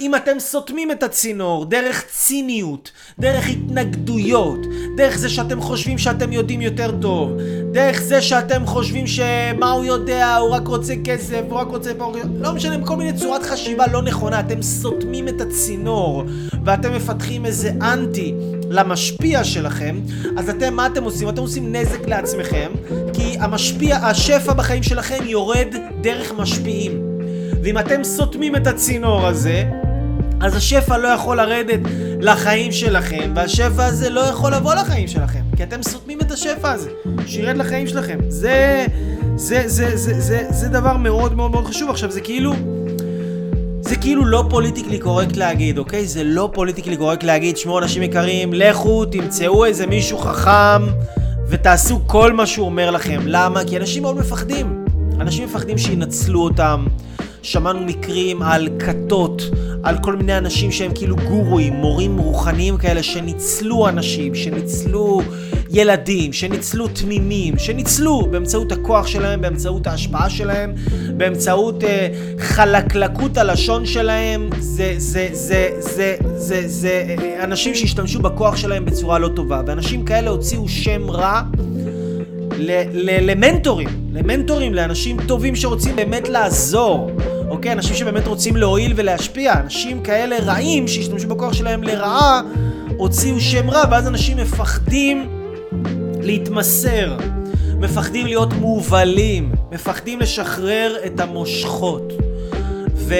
אם 0.00 0.14
אתם 0.14 0.38
סותמים 0.38 0.90
את 0.90 1.02
הצינור 1.02 1.64
דרך 1.64 2.04
ציניות, 2.08 2.90
דרך 3.18 3.48
התנגדויות, 3.48 4.58
דרך 4.96 5.18
זה 5.18 5.28
שאתם 5.28 5.60
חושבים 5.60 5.98
שאתם 5.98 6.32
יודעים 6.32 6.60
יותר 6.60 6.90
טוב, 7.00 7.30
דרך 7.72 8.00
זה 8.00 8.22
שאתם 8.22 8.66
חושבים 8.66 9.06
שמה 9.06 9.70
הוא 9.70 9.84
יודע, 9.84 10.36
הוא 10.36 10.50
רק 10.50 10.68
רוצה 10.68 10.94
כסף, 11.04 11.40
הוא 11.48 11.58
רק 11.58 11.68
רוצה 11.68 11.92
לא 12.40 12.52
משנה, 12.52 12.86
כל 12.86 12.96
מיני 12.96 13.12
צורת 13.12 13.42
חשיבה 13.42 13.86
לא 13.92 14.02
נכונה, 14.02 14.40
אתם 14.40 14.62
סותמים 14.62 15.28
את 15.28 15.40
הצינור 15.40 16.24
ואתם 16.64 16.94
מפתחים 16.94 17.46
איזה 17.46 17.72
אנטי 17.82 18.34
למשפיע 18.70 19.44
שלכם, 19.44 20.00
אז 20.36 20.48
אתם, 20.48 20.74
מה 20.74 20.86
אתם 20.86 21.04
עושים? 21.04 21.28
אתם 21.28 21.42
עושים 21.42 21.76
נזק 21.76 22.08
לעצמכם, 22.08 22.72
כי 23.12 23.36
המשפיע, 23.40 23.96
השפע 23.96 24.52
בחיים 24.52 24.82
שלכם 24.82 25.24
יורד 25.26 25.74
דרך 26.00 26.32
משפיעים. 26.32 27.10
ואם 27.62 27.78
אתם 27.78 28.04
סותמים 28.04 28.56
את 28.56 28.66
הצינור 28.66 29.26
הזה, 29.26 29.64
אז 30.40 30.56
השפע 30.56 30.98
לא 30.98 31.08
יכול 31.08 31.36
לרדת 31.36 31.80
לחיים 32.20 32.72
שלכם, 32.72 33.32
והשפע 33.36 33.84
הזה 33.84 34.10
לא 34.10 34.20
יכול 34.20 34.54
לבוא 34.54 34.74
לחיים 34.74 35.08
שלכם, 35.08 35.40
כי 35.56 35.62
אתם 35.62 35.82
סותמים 35.82 36.20
את 36.20 36.30
השפע 36.30 36.70
הזה, 36.70 36.90
שירד 37.26 37.56
לחיים 37.56 37.86
שלכם. 37.86 38.18
זה, 38.28 38.86
זה, 39.36 39.62
זה, 39.66 39.96
זה, 39.96 40.20
זה, 40.20 40.46
זה 40.50 40.68
דבר 40.68 40.96
מאוד 40.96 41.34
מאוד 41.34 41.50
מאוד 41.50 41.66
חשוב. 41.66 41.90
עכשיו, 41.90 42.10
זה 42.10 42.20
כאילו... 42.20 42.52
זה 43.80 43.96
כאילו 43.96 44.24
לא 44.24 44.44
politically 44.50 44.98
correct 44.98 45.36
להגיד, 45.36 45.78
אוקיי? 45.78 46.06
זה 46.06 46.24
לא 46.24 46.50
politically 46.52 46.96
correct 46.96 47.22
להגיד, 47.22 47.56
שמעו 47.56 47.78
אנשים 47.78 48.02
יקרים, 48.02 48.52
לכו, 48.52 49.04
תמצאו 49.04 49.64
איזה 49.64 49.86
מישהו 49.86 50.18
חכם 50.18 50.82
ותעשו 51.48 52.00
כל 52.06 52.32
מה 52.32 52.46
שהוא 52.46 52.66
אומר 52.66 52.90
לכם. 52.90 53.20
למה? 53.24 53.64
כי 53.64 53.76
אנשים 53.76 54.02
מאוד 54.02 54.16
מפחדים. 54.16 54.84
אנשים 55.20 55.44
מפחדים 55.44 55.78
שינצלו 55.78 56.40
אותם. 56.40 56.86
שמענו 57.42 57.80
מקרים 57.80 58.42
על 58.42 58.68
כתות, 58.78 59.42
על 59.82 59.98
כל 60.02 60.16
מיני 60.16 60.38
אנשים 60.38 60.72
שהם 60.72 60.92
כאילו 60.94 61.16
גורואים, 61.16 61.72
מורים 61.72 62.18
רוחניים 62.18 62.76
כאלה 62.76 63.02
שניצלו 63.02 63.88
אנשים, 63.88 64.34
שניצלו 64.34 65.22
ילדים, 65.70 66.32
שניצלו 66.32 66.88
תמימים, 66.88 67.58
שניצלו 67.58 68.26
באמצעות 68.30 68.72
הכוח 68.72 69.06
שלהם, 69.06 69.40
באמצעות 69.40 69.86
ההשפעה 69.86 70.30
שלהם, 70.30 70.72
באמצעות 71.16 71.84
אה, 71.84 72.08
חלקלקות 72.38 73.36
הלשון 73.36 73.86
שלהם. 73.86 74.50
זה, 74.58 74.94
זה, 74.96 75.28
זה, 75.32 75.68
זה, 75.78 76.16
זה, 76.36 76.68
זה 76.68 77.16
אה, 77.22 77.44
אנשים 77.44 77.74
שהשתמשו 77.74 78.18
בכוח 78.18 78.56
שלהם 78.56 78.84
בצורה 78.84 79.18
לא 79.18 79.28
טובה, 79.28 79.62
ואנשים 79.66 80.04
כאלה 80.04 80.30
הוציאו 80.30 80.68
שם 80.68 81.10
רע. 81.10 81.42
למנטורים, 83.02 83.88
למנטורים, 84.12 84.74
לאנשים 84.74 85.16
טובים 85.26 85.56
שרוצים 85.56 85.96
באמת 85.96 86.28
לעזור, 86.28 87.10
אוקיי? 87.50 87.72
אנשים 87.72 87.96
שבאמת 87.96 88.26
רוצים 88.26 88.56
להועיל 88.56 88.92
ולהשפיע, 88.96 89.60
אנשים 89.60 90.02
כאלה 90.02 90.36
רעים 90.38 90.88
שהשתמשו 90.88 91.28
בכוח 91.28 91.52
שלהם 91.52 91.82
לרעה, 91.82 92.42
הוציאו 92.96 93.40
שם 93.40 93.70
רע, 93.70 93.84
ואז 93.90 94.06
אנשים 94.06 94.36
מפחדים 94.36 95.28
להתמסר, 96.20 97.16
מפחדים 97.78 98.26
להיות 98.26 98.52
מובלים, 98.52 99.52
מפחדים 99.72 100.20
לשחרר 100.20 100.96
את 101.06 101.20
המושכות. 101.20 102.12
ו... 102.94 103.14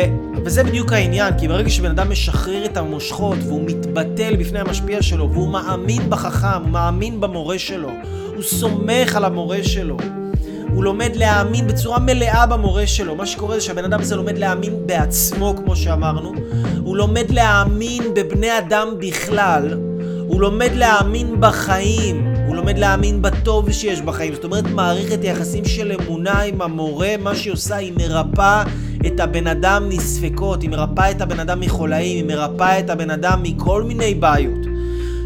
וזה 0.44 0.64
בדיוק 0.64 0.92
העניין, 0.92 1.38
כי 1.38 1.48
ברגע 1.48 1.70
שבן 1.70 1.90
אדם 1.90 2.10
משחרר 2.10 2.64
את 2.64 2.76
המושכות 2.76 3.38
והוא 3.46 3.62
מתבטל 3.66 4.36
בפני 4.36 4.58
המשפיע 4.58 5.02
שלו 5.02 5.30
והוא 5.32 5.48
מאמין 5.48 6.10
בחכם, 6.10 6.62
הוא 6.62 6.70
מאמין 6.70 7.20
במורה 7.20 7.58
שלו, 7.58 7.90
הוא 8.34 8.42
סומך 8.42 9.16
על 9.16 9.24
המורה 9.24 9.58
שלו. 9.62 9.96
הוא 10.74 10.85
לומד 10.85 11.16
להאמין 11.16 11.66
בצורה 11.66 11.98
מלאה 11.98 12.46
במורה 12.46 12.87
שלו. 12.87 13.16
מה 13.16 13.26
שקורה 13.26 13.54
זה 13.54 13.61
שהבן 13.61 13.85
אדם 13.85 14.00
הזה 14.00 14.16
לומד 14.16 14.38
להאמין 14.38 14.87
בעצמו, 14.87 15.54
כמו 15.56 15.76
שאמרנו. 15.76 16.33
הוא 16.85 16.96
לומד 16.96 17.30
להאמין 17.30 18.02
בבני 18.14 18.59
אדם 18.59 18.88
בכלל. 18.98 19.78
הוא 20.26 20.40
לומד 20.40 20.70
להאמין 20.74 21.40
בחיים. 21.40 22.35
הוא 22.46 22.56
לומד 22.56 22.78
להאמין 22.78 23.22
בטוב 23.22 23.72
שיש 23.72 24.00
בחיים. 24.00 24.35
זאת 24.35 24.44
אומרת, 24.44 24.64
מערכת 24.66 25.18
יחסים 25.22 25.64
של 25.64 25.92
אמונה 25.92 26.40
עם 26.40 26.62
המורה, 26.62 27.14
מה 27.20 27.35
שהיא 27.35 27.52
עושה, 27.52 27.76
היא 27.76 27.92
מרפאה 27.96 28.64
את 29.06 29.20
הבן 29.20 29.46
אדם 29.46 29.88
מספקות, 29.88 30.62
היא 30.62 30.70
מרפאה 30.70 31.11
את 31.11 31.20
הבן 31.20 31.40
אדם 31.40 31.61
מחולאים, 31.61 32.28
היא 32.28 32.37
מרפאה 32.37 32.78
את 32.78 32.90
הבן 32.90 33.11
אדם 33.11 33.42
מכל 33.42 33.83
מיני 33.83 34.14
בעיות. 34.14 34.66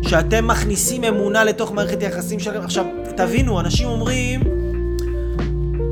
שאתם 0.02 0.46
מכניסים 0.46 1.04
אמונה 1.04 1.44
לתוך 1.44 1.72
מערכת 1.72 2.02
יחסים 2.02 2.40
שלכם. 2.40 2.60
עכשיו, 2.60 2.84
תבינו, 3.16 3.60
אנשים 3.60 3.88
אומרים, 3.88 4.40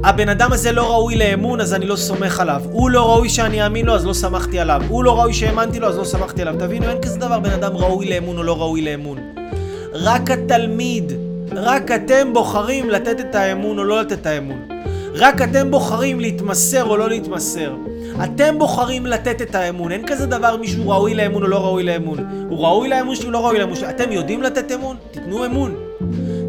הבן 0.04 0.28
אדם 0.28 0.52
הזה 0.52 0.72
לא 0.72 0.90
ראוי 0.90 1.16
לאמון, 1.16 1.60
אז 1.60 1.74
אני 1.74 1.86
לא 1.86 1.96
סומך 1.96 2.40
עליו. 2.40 2.62
הוא 2.70 2.90
לא 2.90 3.10
ראוי 3.10 3.28
שאני 3.28 3.64
אאמין 3.64 3.86
לו, 3.86 3.94
אז 3.94 4.06
לא 4.06 4.12
סמכתי 4.12 4.58
עליו. 4.58 4.82
הוא 4.88 5.04
לא 5.04 5.18
ראוי 5.18 5.34
שהאמנתי 5.34 5.80
לו, 5.80 5.88
אז 5.88 5.98
לא 5.98 6.04
סמכתי 6.04 6.42
עליו. 6.42 6.54
תבינו, 6.58 6.88
אין 6.88 7.00
כזה 7.02 7.18
דבר 7.18 7.38
בן 7.40 7.50
אדם 7.50 7.76
ראוי 7.76 8.08
לאמון 8.08 8.38
או 8.38 8.42
לא 8.42 8.58
ראוי 8.58 8.82
לאמון. 8.82 9.18
רק 9.92 10.30
התלמיד, 10.30 11.12
רק 11.52 11.90
אתם 11.90 12.32
בוחרים 12.32 12.90
לתת 12.90 13.20
את 13.20 13.34
האמון 13.34 13.78
או 13.78 13.84
לא 13.84 14.00
לתת 14.00 14.12
את 14.12 14.26
האמון. 14.26 14.68
רק 15.14 15.42
אתם 15.42 15.70
בוחרים 15.70 16.20
להתמסר 16.20 16.84
או 16.84 16.96
לא 16.96 17.08
להתמסר. 17.08 17.74
אתם 18.24 18.58
בוחרים 18.58 19.06
לתת 19.06 19.42
את 19.42 19.54
האמון. 19.54 19.92
אין 19.92 20.06
כזה 20.06 20.26
דבר 20.26 20.56
מישהו 20.56 20.90
ראוי 20.90 21.14
לאמון 21.14 21.42
או 21.42 21.48
לא 21.48 21.58
ראוי 21.64 21.82
לאמון. 21.82 22.18
הוא 22.48 22.58
ראוי 22.58 22.88
לאמון 22.88 23.16
שלי 23.16 23.26
או 23.26 23.30
לא 23.30 23.46
ראוי 23.46 23.58
לאמון 23.58 23.76
שלי. 23.76 23.90
אתם 23.90 24.12
יודעים 24.12 24.42
לתת 24.42 24.72
אמון? 24.72 24.96
תיתנו 25.10 25.46
אמון. 25.46 25.91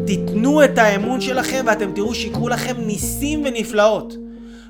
תיתנו 0.06 0.64
את 0.64 0.78
האמון 0.78 1.20
שלכם 1.20 1.64
ואתם 1.66 1.92
תראו 1.94 2.14
שיקרו 2.14 2.48
לכם 2.48 2.74
ניסים 2.86 3.44
ונפלאות. 3.44 4.14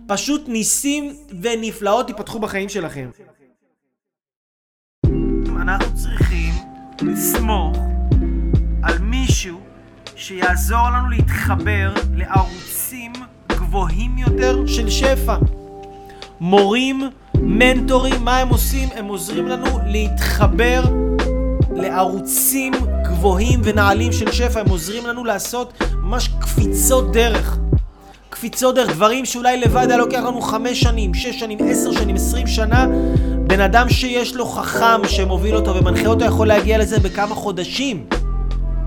פשוט 0.06 0.48
ניסים 0.48 1.16
ונפלאות 1.42 2.08
ייפתחו 2.08 2.38
בחיים 2.38 2.68
שלכם. 2.68 3.10
אנחנו 5.62 5.94
צריכים 5.94 6.54
לסמוך 7.02 7.76
על 8.82 8.98
מישהו 8.98 9.60
שיעזור 10.16 10.88
לנו 10.90 11.08
להתחבר 11.08 11.92
לערוצים 12.14 13.12
גבוהים 13.48 14.18
יותר 14.18 14.66
של 14.66 14.90
שפע. 14.90 15.36
מורים, 16.40 17.02
מנטורים, 17.34 18.24
מה 18.24 18.38
הם 18.38 18.48
עושים? 18.48 18.88
הם 18.94 19.04
עוזרים 19.04 19.46
לנו 19.46 19.78
להתחבר 19.86 20.82
לערוצים 21.76 22.72
גבוהים 23.24 23.60
ונעלים 23.64 24.12
של 24.12 24.32
שפע, 24.32 24.60
הם 24.60 24.68
עוזרים 24.68 25.06
לנו 25.06 25.24
לעשות 25.24 25.72
ממש 26.02 26.28
קפיצות 26.40 27.12
דרך. 27.12 27.58
קפיצות 28.30 28.74
דרך, 28.74 28.90
דברים 28.90 29.24
שאולי 29.24 29.60
לבד 29.60 29.86
היה 29.88 29.96
לוקח 29.96 30.18
לנו 30.18 30.40
חמש 30.40 30.80
שנים, 30.80 31.14
שש 31.14 31.40
שנים, 31.40 31.58
עשר 31.70 31.92
שנים, 31.92 32.16
עשרים 32.16 32.46
שנה. 32.46 32.86
בן 33.46 33.60
אדם 33.60 33.88
שיש 33.88 34.34
לו 34.34 34.46
חכם 34.46 35.08
שמוביל 35.08 35.56
אותו 35.56 35.74
ומנחה 35.74 36.06
אותו 36.06 36.24
יכול 36.24 36.46
להגיע 36.46 36.78
לזה 36.78 37.00
בכמה 37.00 37.34
חודשים. 37.34 38.06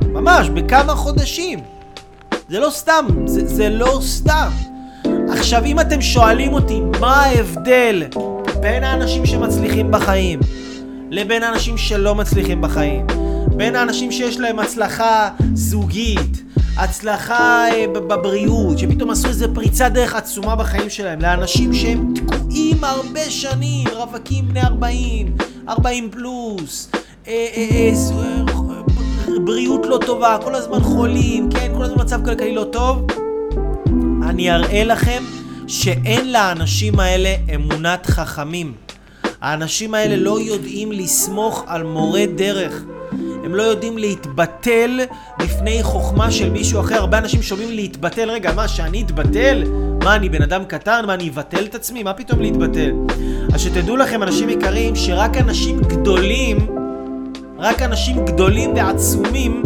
ממש, 0.08 0.50
בכמה 0.50 0.96
חודשים. 0.96 1.60
זה 2.50 2.60
לא 2.60 2.70
סתם, 2.70 3.06
זה, 3.26 3.48
זה 3.48 3.70
לא 3.70 4.00
סתם. 4.02 4.50
עכשיו, 5.30 5.66
אם 5.66 5.80
אתם 5.80 6.02
שואלים 6.02 6.54
אותי 6.54 6.80
מה 7.00 7.16
ההבדל 7.16 8.04
בין 8.62 8.84
האנשים 8.84 9.26
שמצליחים 9.26 9.92
בחיים 9.92 10.40
לבין 11.12 11.44
האנשים 11.44 11.78
שלא 11.78 12.16
מצליחים 12.16 12.62
בחיים, 12.62 13.06
בין 13.56 13.76
האנשים 13.76 14.12
שיש 14.12 14.40
להם 14.40 14.60
הצלחה 14.60 15.30
זוגית, 15.54 16.44
הצלחה 16.78 17.66
אה, 17.72 17.86
בבריאות, 17.94 18.80
שפתאום 18.80 19.10
עשו 19.10 19.28
איזה 19.28 19.48
פריצת 19.54 19.92
דרך 19.94 20.16
עצומה 20.16 20.56
בחיים 20.56 20.90
שלהם, 20.90 21.22
לאנשים 21.22 21.74
שהם 21.74 22.14
תקועים 22.16 22.84
הרבה 22.84 23.30
שנים, 23.30 23.88
רווקים 23.88 24.48
בני 24.48 24.62
40, 24.62 25.36
40 25.70 26.10
פלוס, 26.12 26.90
אה, 27.28 27.48
אה, 27.56 27.92
בריאות 29.46 29.86
לא 29.86 30.00
טובה, 30.06 30.38
כל 30.44 30.56
הזמן 30.56 30.80
חולים, 30.80 31.50
כן, 31.52 31.72
כל 31.78 31.84
הזמן 31.84 32.04
מצב 32.04 32.26
כלכלי 32.26 32.56
לא 32.56 32.64
טוב, 32.72 33.08
אני 34.24 34.52
אראה 34.52 34.84
לכם 34.84 35.24
שאין 35.68 36.32
לאנשים 36.32 37.00
האלה 37.00 37.36
אמונת 37.56 38.06
חכמים. 38.06 38.74
האנשים 39.42 39.94
האלה 39.94 40.16
לא 40.16 40.40
יודעים 40.40 40.92
לסמוך 40.92 41.64
על 41.68 41.84
מורה 41.84 42.26
דרך. 42.36 42.84
הם 43.48 43.56
לא 43.56 43.64
יודעים 43.64 43.98
להתבטל 43.98 45.00
בפני 45.40 45.84
חוכמה 45.84 46.32
של 46.32 46.50
מישהו 46.50 46.80
אחר. 46.80 46.96
הרבה 46.96 47.18
אנשים 47.18 47.42
שומעים 47.42 47.72
להתבטל, 47.72 48.30
רגע, 48.30 48.54
מה, 48.54 48.68
שאני 48.68 49.02
אתבטל? 49.02 49.64
מה, 50.04 50.16
אני 50.16 50.30
בן 50.30 50.42
אדם 50.42 50.66
קטן? 50.66 51.04
מה, 51.08 51.14
אני 51.14 51.30
אבטל 51.30 51.66
את 51.66 51.76
עצמי? 51.76 52.04
מה 52.04 52.14
פתאום 52.14 52.42
להתבטל? 52.42 52.92
אז 53.54 53.62
שתדעו 53.62 53.96
לכם, 53.96 54.24
אנשים 54.24 54.50
יקרים, 54.50 54.96
שרק 54.96 55.38
אנשים 55.38 55.82
גדולים, 55.82 56.68
רק 57.58 57.82
אנשים 57.82 58.26
גדולים 58.26 58.76
ועצומים, 58.76 59.64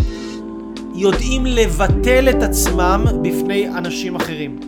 יודעים 0.96 1.46
לבטל 1.46 2.30
את 2.30 2.44
עצמם 2.44 3.06
בפני 3.22 3.70
אנשים 3.70 4.16
אחרים. 4.16 4.60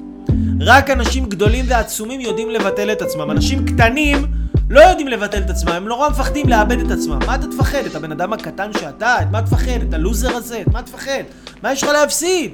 רק 0.59 0.89
אנשים 0.89 1.25
גדולים 1.25 1.65
ועצומים 1.67 2.21
יודעים 2.21 2.49
לבטל 2.49 2.91
את 2.91 3.01
עצמם. 3.01 3.31
אנשים 3.31 3.65
קטנים 3.65 4.25
לא 4.69 4.79
יודעים 4.79 5.07
לבטל 5.07 5.37
את 5.37 5.49
עצמם, 5.49 5.71
הם 5.71 5.87
נורא 5.87 6.09
מפחדים 6.09 6.49
לאבד 6.49 6.79
את 6.79 6.91
עצמם. 6.91 7.19
מה 7.27 7.35
אתה 7.35 7.47
תפחד? 7.47 7.85
את 7.85 7.95
הבן 7.95 8.11
אדם 8.11 8.33
הקטן 8.33 8.73
שאתה? 8.73 9.21
את 9.21 9.31
מה 9.31 9.41
תפחד? 9.41 9.81
את 9.89 9.93
הלוזר 9.93 10.35
הזה? 10.35 10.61
את 10.61 10.67
מה 10.67 10.81
תפחד? 10.81 11.23
מה 11.63 11.71
יש 11.71 11.83
לך 11.83 11.89
להפסיד? 11.89 12.51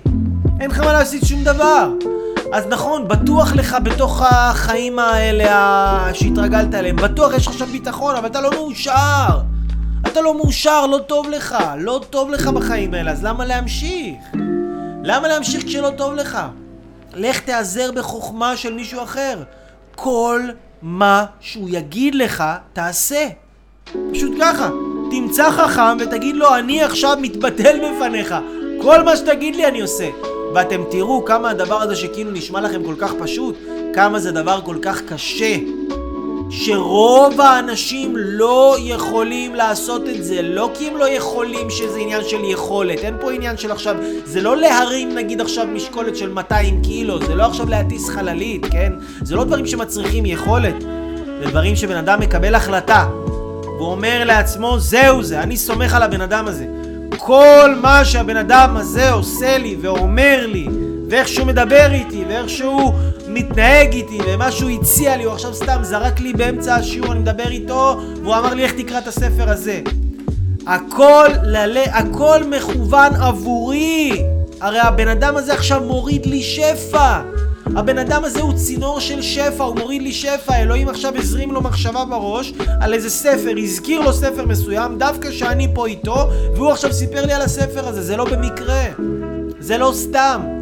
אין 0.60 0.72
לך 0.72 0.80
מה 0.80 0.94
להפסיד 0.94 1.26
שום 1.26 1.44
דבר. 1.44 1.94
אז 2.54 2.68
נכון, 2.68 3.08
בטוח 3.08 3.54
לך 3.54 3.78
בתוך 3.84 4.22
החיים 4.22 5.00
האלה 5.00 6.10
שהתרגלת 6.14 6.74
אליהם, 6.76 6.96
בטוח 6.96 7.34
יש 7.34 7.48
לך 7.48 7.54
שם 7.54 7.66
ביטחון, 7.66 8.16
אבל 8.16 8.28
אתה 8.28 8.42
לא 8.42 8.52
מאושר. 8.52 9.40
אתה 10.08 10.22
לא 10.22 10.38
מאושר, 10.38 10.86
לא 10.86 11.00
טוב 11.08 11.30
לך, 11.30 11.56
לא 11.78 12.02
טוב 12.10 12.30
לך 12.30 12.48
בחיים 12.48 12.94
האלה, 12.94 13.12
אז 13.12 13.24
למה 13.24 13.46
להמשיך? 13.46 14.16
למה 15.04 15.28
להמשיך 15.28 15.66
כשלא 15.66 15.90
טוב 15.98 16.14
לך? 16.14 16.38
לך 17.14 17.40
תיעזר 17.40 17.92
בחוכמה 17.92 18.58
של 18.58 18.74
מישהו 18.74 19.04
אחר. 19.04 19.44
כל 19.96 20.42
מה 20.82 21.26
שהוא 21.40 21.70
יגיד 21.72 22.16
לך, 22.16 22.44
תעשה. 22.74 23.28
פשוט 24.12 24.32
ככה. 24.42 24.70
תמצא 25.12 25.52
חכם 25.52 25.98
ותגיד 26.00 26.36
לו, 26.36 26.56
אני 26.56 26.84
עכשיו 26.84 27.18
מתבטל 27.22 27.80
בפניך. 27.80 28.36
כל 28.82 29.04
מה 29.04 29.18
שתגיד 29.18 29.56
לי 29.56 29.68
אני 29.68 29.82
עושה. 29.82 30.10
ואתם 30.54 30.82
תראו 30.92 31.26
כמה 31.26 31.50
הדבר 31.50 31.82
הזה 31.82 31.96
שכאילו 31.96 32.32
נשמע 32.32 32.62
לכם 32.62 32.84
כל 32.84 32.96
כך 33.00 33.14
פשוט, 33.20 33.56
כמה 33.94 34.20
זה 34.20 34.32
דבר 34.32 34.62
כל 34.62 34.78
כך 34.82 35.02
קשה. 35.02 35.56
שרוב 36.50 37.42
האנשים 37.42 38.14
לא 38.18 38.76
יכולים 38.80 39.56
לעשות 39.56 40.10
את 40.10 40.24
זה, 40.24 40.42
לא 40.42 40.72
כי 40.74 40.88
הם 40.88 40.98
לא 40.98 41.10
יכולים 41.10 41.70
שזה 41.70 42.00
עניין 42.00 42.22
של 42.24 42.44
יכולת, 42.44 43.00
אין 43.00 43.16
פה 43.22 43.32
עניין 43.32 43.58
של 43.58 43.72
עכשיו, 43.72 43.96
זה 44.26 44.42
לא 44.42 44.58
להרים 44.58 45.16
נגיד 45.16 45.42
עכשיו 45.42 45.68
משקולת 45.68 46.16
של 46.16 46.30
200 46.30 46.82
קילו, 46.82 47.26
זה 47.26 47.36
לא 47.36 47.44
עכשיו 47.44 47.70
להטיס 47.70 48.10
חללית, 48.10 48.66
כן? 48.72 48.94
זה 49.22 49.36
לא 49.36 49.44
דברים 49.44 49.66
שמצריכים 49.66 50.26
יכולת, 50.26 50.76
זה 51.44 51.50
דברים 51.50 51.76
שבן 51.76 51.96
אדם 51.96 52.20
מקבל 52.20 52.56
החלטה, 52.56 53.08
והוא 53.64 53.92
אומר 53.92 54.24
לעצמו, 54.26 54.80
זהו 54.80 55.24
זה, 55.24 55.44
אני 55.44 55.58
סומך 55.58 55.94
על 55.94 56.04
הבן 56.04 56.22
אדם 56.22 56.48
הזה. 56.48 56.66
כל 57.18 57.76
מה 57.82 58.06
שהבן 58.06 58.38
אדם 58.38 58.78
הזה 58.78 59.12
עושה 59.12 59.58
לי 59.58 59.78
ואומר 59.82 60.48
לי, 60.48 60.68
ואיך 61.10 61.28
שהוא 61.28 61.48
מדבר 61.48 61.92
איתי, 61.92 62.24
ואיך 62.28 62.50
שהוא 62.50 62.94
מתנהג 63.30 63.94
איתי, 63.94 64.18
ומה 64.28 64.52
שהוא 64.52 64.70
הציע 64.70 65.18
לי, 65.18 65.24
הוא 65.24 65.34
עכשיו 65.34 65.54
סתם 65.54 65.80
זרק 65.84 66.20
לי 66.20 66.34
באמצע 66.34 66.76
השיעור, 66.76 67.12
אני 67.12 67.20
מדבר 67.20 67.48
איתו, 67.48 68.00
והוא 68.24 68.36
אמר 68.36 68.54
לי 68.54 68.64
איך 68.64 68.72
תקרא 68.72 69.00
את 69.00 69.08
הספר 69.08 69.50
הזה. 69.50 69.82
הכל, 70.68 71.28
ללה, 71.44 71.84
הכל 71.84 72.44
מכוון 72.44 73.16
עבורי. 73.16 74.24
הרי 74.62 74.80
הבן 74.80 75.08
אדם 75.08 75.38
הזה 75.38 75.54
עכשיו 75.54 75.84
מוריד 75.84 76.26
לי 76.26 76.42
שפע. 76.42 77.22
הבן 77.76 77.98
אדם 77.98 78.24
הזה 78.24 78.42
הוא 78.42 78.54
צינור 78.54 79.00
של 79.00 79.22
שפע, 79.22 79.64
הוא 79.64 79.76
מוריד 79.76 80.02
לי 80.02 80.12
שפע, 80.12 80.56
אלוהים 80.62 80.90
עכשיו 80.90 81.14
הזרים 81.16 81.52
לו 81.52 81.62
מחשבה 81.62 82.06
בראש 82.06 82.54
על 82.82 82.94
איזה 82.94 83.10
ספר, 83.10 83.56
הזכיר 83.64 84.02
לו 84.02 84.14
ספר 84.14 84.46
מסוים, 84.46 84.98
דווקא 84.98 85.32
שאני 85.32 85.68
פה 85.74 85.88
איתו, 85.88 86.30
והוא 86.56 86.72
עכשיו 86.72 86.94
סיפר 86.94 87.26
לי 87.26 87.34
על 87.34 87.42
הספר 87.42 87.88
הזה, 87.88 88.02
זה 88.02 88.18
לא 88.18 88.26
במקרה, 88.26 88.84
זה 89.60 89.78
לא 89.78 89.92
סתם. 89.96 90.59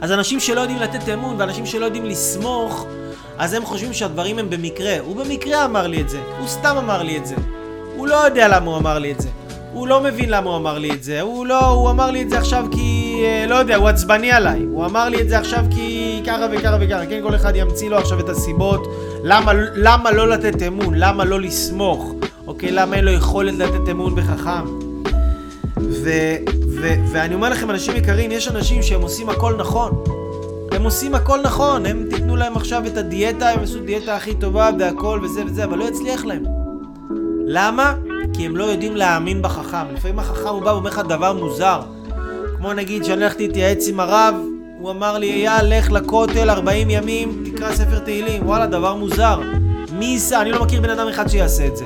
אז 0.00 0.12
אנשים 0.12 0.40
שלא 0.40 0.60
יודעים 0.60 0.78
לתת 0.78 1.08
אמון 1.08 1.36
ואנשים 1.38 1.66
שלא 1.66 1.84
יודעים 1.84 2.04
לסמוך, 2.04 2.86
אז 3.38 3.52
הם 3.52 3.64
חושבים 3.64 3.92
שהדברים 3.92 4.38
הם 4.38 4.50
במקרה. 4.50 4.98
הוא 5.00 5.16
במקרה 5.16 5.64
אמר 5.64 5.86
לי 5.86 6.00
את 6.00 6.08
זה, 6.08 6.20
הוא 6.38 6.48
סתם 6.48 6.76
אמר 6.78 7.02
לי 7.02 7.16
את 7.16 7.26
זה. 7.26 7.34
הוא 7.96 8.06
לא 8.06 8.14
יודע 8.14 8.48
למה 8.48 8.66
הוא 8.66 8.76
אמר 8.76 8.98
לי 8.98 9.12
את 9.12 9.20
זה. 9.20 9.28
הוא 9.72 9.88
לא 9.88 10.00
מבין 10.00 10.30
למה 10.30 10.50
הוא 10.50 10.56
אמר 10.56 10.78
לי 10.78 10.90
את 10.92 11.02
זה. 11.02 11.20
הוא 11.20 11.46
לא, 11.46 11.66
הוא 11.66 11.90
אמר 11.90 12.10
לי 12.10 12.22
את 12.22 12.30
זה 12.30 12.38
עכשיו 12.38 12.66
כי, 12.70 13.20
אה, 13.24 13.46
לא 13.48 13.54
יודע, 13.54 13.76
הוא 13.76 13.88
עצבני 13.88 14.32
עליי. 14.32 14.60
הוא 14.60 14.84
אמר 14.84 15.08
לי 15.08 15.20
את 15.20 15.28
זה 15.28 15.38
עכשיו 15.38 15.64
כי 15.70 16.20
ככה 16.26 16.46
וככה 16.52 16.76
וככה. 16.80 17.06
כן, 17.06 17.20
כל 17.22 17.34
אחד 17.34 17.56
ימציא 17.56 17.90
לו 17.90 17.98
עכשיו 17.98 18.20
את 18.20 18.28
הסיבות 18.28 18.86
למה, 19.24 19.52
למה 19.74 20.10
לא 20.10 20.28
לתת 20.28 20.62
אמון, 20.62 20.94
למה 20.94 21.24
לא 21.24 21.40
לסמוך. 21.40 22.12
אוקיי, 22.46 22.70
למה 22.70 22.96
אין 22.96 23.04
לו 23.04 23.12
יכולת 23.12 23.54
לתת 23.58 23.88
אמון 23.90 24.14
בחכם. 24.14 24.64
ו... 25.76 26.10
ו- 26.80 26.94
ואני 27.12 27.34
אומר 27.34 27.48
לכם, 27.48 27.70
אנשים 27.70 27.96
יקרים, 27.96 28.32
יש 28.32 28.48
אנשים 28.48 28.82
שהם 28.82 29.00
עושים 29.00 29.28
הכל 29.28 29.54
נכון. 29.58 30.04
הם 30.72 30.84
עושים 30.84 31.14
הכל 31.14 31.40
נכון, 31.42 31.86
הם 31.86 32.06
תיתנו 32.10 32.36
להם 32.36 32.56
עכשיו 32.56 32.86
את 32.86 32.96
הדיאטה, 32.96 33.48
הם 33.48 33.60
עשו 33.60 33.78
דיאטה 33.78 34.16
הכי 34.16 34.34
טובה 34.34 34.70
והכל 34.78 35.20
וזה 35.22 35.42
וזה, 35.46 35.64
אבל 35.64 35.78
לא 35.78 35.84
יצליח 35.84 36.24
להם. 36.24 36.42
למה? 37.46 37.94
כי 38.32 38.46
הם 38.46 38.56
לא 38.56 38.64
יודעים 38.64 38.96
להאמין 38.96 39.42
בחכם. 39.42 39.94
לפעמים 39.94 40.18
החכם 40.18 40.48
הוא 40.48 40.62
בא 40.62 40.70
ואומר 40.70 40.90
לך 40.90 41.02
דבר 41.08 41.32
מוזר. 41.32 41.80
כמו 42.56 42.72
נגיד 42.72 43.04
שאני 43.04 43.24
הלכתי 43.24 43.46
להתייעץ 43.46 43.88
עם 43.88 44.00
הרב, 44.00 44.34
הוא 44.78 44.90
אמר 44.90 45.18
לי, 45.18 45.30
אייל, 45.30 45.78
לך 45.78 45.90
לכותל 45.90 46.50
40 46.50 46.90
ימים, 46.90 47.44
תקרא 47.44 47.74
ספר 47.74 47.98
תהילים. 47.98 48.46
וואלה, 48.46 48.66
דבר 48.66 48.94
מוזר. 48.94 49.40
מי 49.92 50.04
ייסע? 50.04 50.40
אני 50.40 50.52
לא 50.52 50.62
מכיר 50.62 50.80
בן 50.80 50.90
אדם 50.90 51.08
אחד 51.08 51.28
שיעשה 51.28 51.66
את 51.66 51.76
זה. 51.76 51.84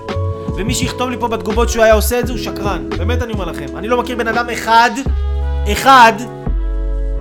ומי 0.57 0.75
שיכתוב 0.75 1.11
לי 1.11 1.17
פה 1.21 1.29
בתגובות 1.29 1.69
שהוא 1.71 1.85
היה 1.85 1.95
עושה 1.95 2.21
את 2.21 2.27
זה 2.27 2.33
הוא 2.33 2.41
שקרן. 2.41 2.89
באמת 2.91 3.23
אני 3.23 3.33
אומר 3.33 3.45
לכם. 3.45 3.77
אני 3.77 3.89
לא 3.89 4.01
מכיר 4.01 4.17
בן 4.17 4.29
אדם 4.29 4.51
אחד, 4.51 4.91
אחד, 5.73 6.13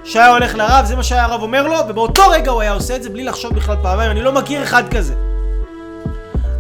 שהיה 0.04 0.28
הולך 0.28 0.56
לרב, 0.56 0.86
זה 0.86 0.96
מה 0.96 1.04
שהיה 1.04 1.26
הרב 1.26 1.41
אומר 1.41 1.67
לו, 1.67 1.78
ובאותו 1.89 2.22
רגע 2.30 2.52
הוא 2.52 2.62
היה 2.62 2.74
עושה 2.74 2.96
את 2.96 3.04
זה 3.04 3.10
בלי 3.10 3.24
לחשוב 3.24 3.54
בכלל 3.54 3.76
פעמיים. 3.82 4.12
אני 4.12 4.22
לא 4.22 4.32
מכיר 4.32 4.63
אחד 4.63 4.84
כזה. 4.94 5.13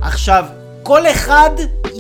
עכשיו, 0.01 0.45
כל 0.83 1.07
אחד 1.07 1.49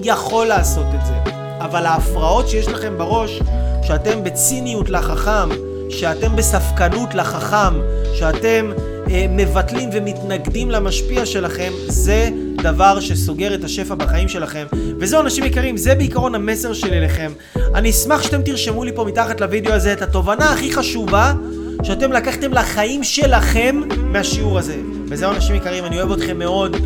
יכול 0.03 0.45
לעשות 0.45 0.85
את 0.95 1.05
זה, 1.05 1.13
אבל 1.59 1.85
ההפרעות 1.85 2.49
שיש 2.49 2.67
לכם 2.67 2.97
בראש, 2.97 3.41
שאתם 3.83 4.23
בציניות 4.23 4.89
לחכם, 4.89 5.49
שאתם 5.89 6.35
בספקנות 6.35 7.15
לחכם, 7.15 7.73
שאתם 8.15 8.71
אה, 9.11 9.25
מבטלים 9.29 9.89
ומתנגדים 9.93 10.71
למשפיע 10.71 11.25
שלכם, 11.25 11.71
זה 11.87 12.29
דבר 12.55 12.99
שסוגר 12.99 13.55
את 13.55 13.63
השפע 13.63 13.95
בחיים 13.95 14.27
שלכם. 14.27 14.65
וזהו 14.99 15.21
אנשים 15.21 15.43
יקרים, 15.43 15.77
זה 15.77 15.95
בעיקרון 15.95 16.35
המסר 16.35 16.73
שלי 16.73 16.97
אליכם. 16.97 17.31
אני 17.75 17.89
אשמח 17.89 18.23
שאתם 18.23 18.41
תרשמו 18.41 18.83
לי 18.83 18.91
פה 18.95 19.03
מתחת 19.03 19.41
לוידאו 19.41 19.73
הזה 19.73 19.93
את 19.93 20.01
התובנה 20.01 20.53
הכי 20.53 20.73
חשובה 20.73 21.33
שאתם 21.83 22.11
לקחתם 22.11 22.53
לחיים 22.53 23.03
שלכם 23.03 23.81
מהשיעור 24.03 24.59
הזה. 24.59 24.75
וזהו 25.07 25.31
אנשים 25.31 25.55
יקרים, 25.55 25.85
אני 25.85 26.01
אוהב 26.01 26.11
אתכם 26.11 26.39
מאוד. 26.39 26.77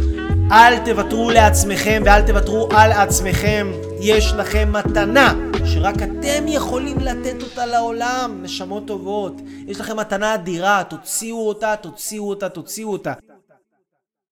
אל 0.52 0.78
תוותרו 0.86 1.32
לעצמכם 1.32 2.04
ואל 2.06 2.22
תוותרו 2.22 2.70
על 2.72 2.92
עצמכם. 2.92 3.68
יש 4.08 4.34
לכם 4.34 4.72
מתנה 4.72 5.34
שרק 5.66 5.96
אתם 5.96 6.48
יכולים 6.48 7.00
לתת 7.00 7.44
אותה 7.44 7.66
לעולם, 7.66 8.40
נשמות 8.44 8.88
טובות. 8.88 9.42
יש 9.68 9.80
לכם 9.80 9.98
מתנה 9.98 10.36
אדירה, 10.36 10.84
תוציאו 10.90 11.48
אותה, 11.48 11.76
תוציאו 11.82 12.30
אותה, 12.30 12.50
תוציאו 12.50 12.92
אותה. 12.92 13.14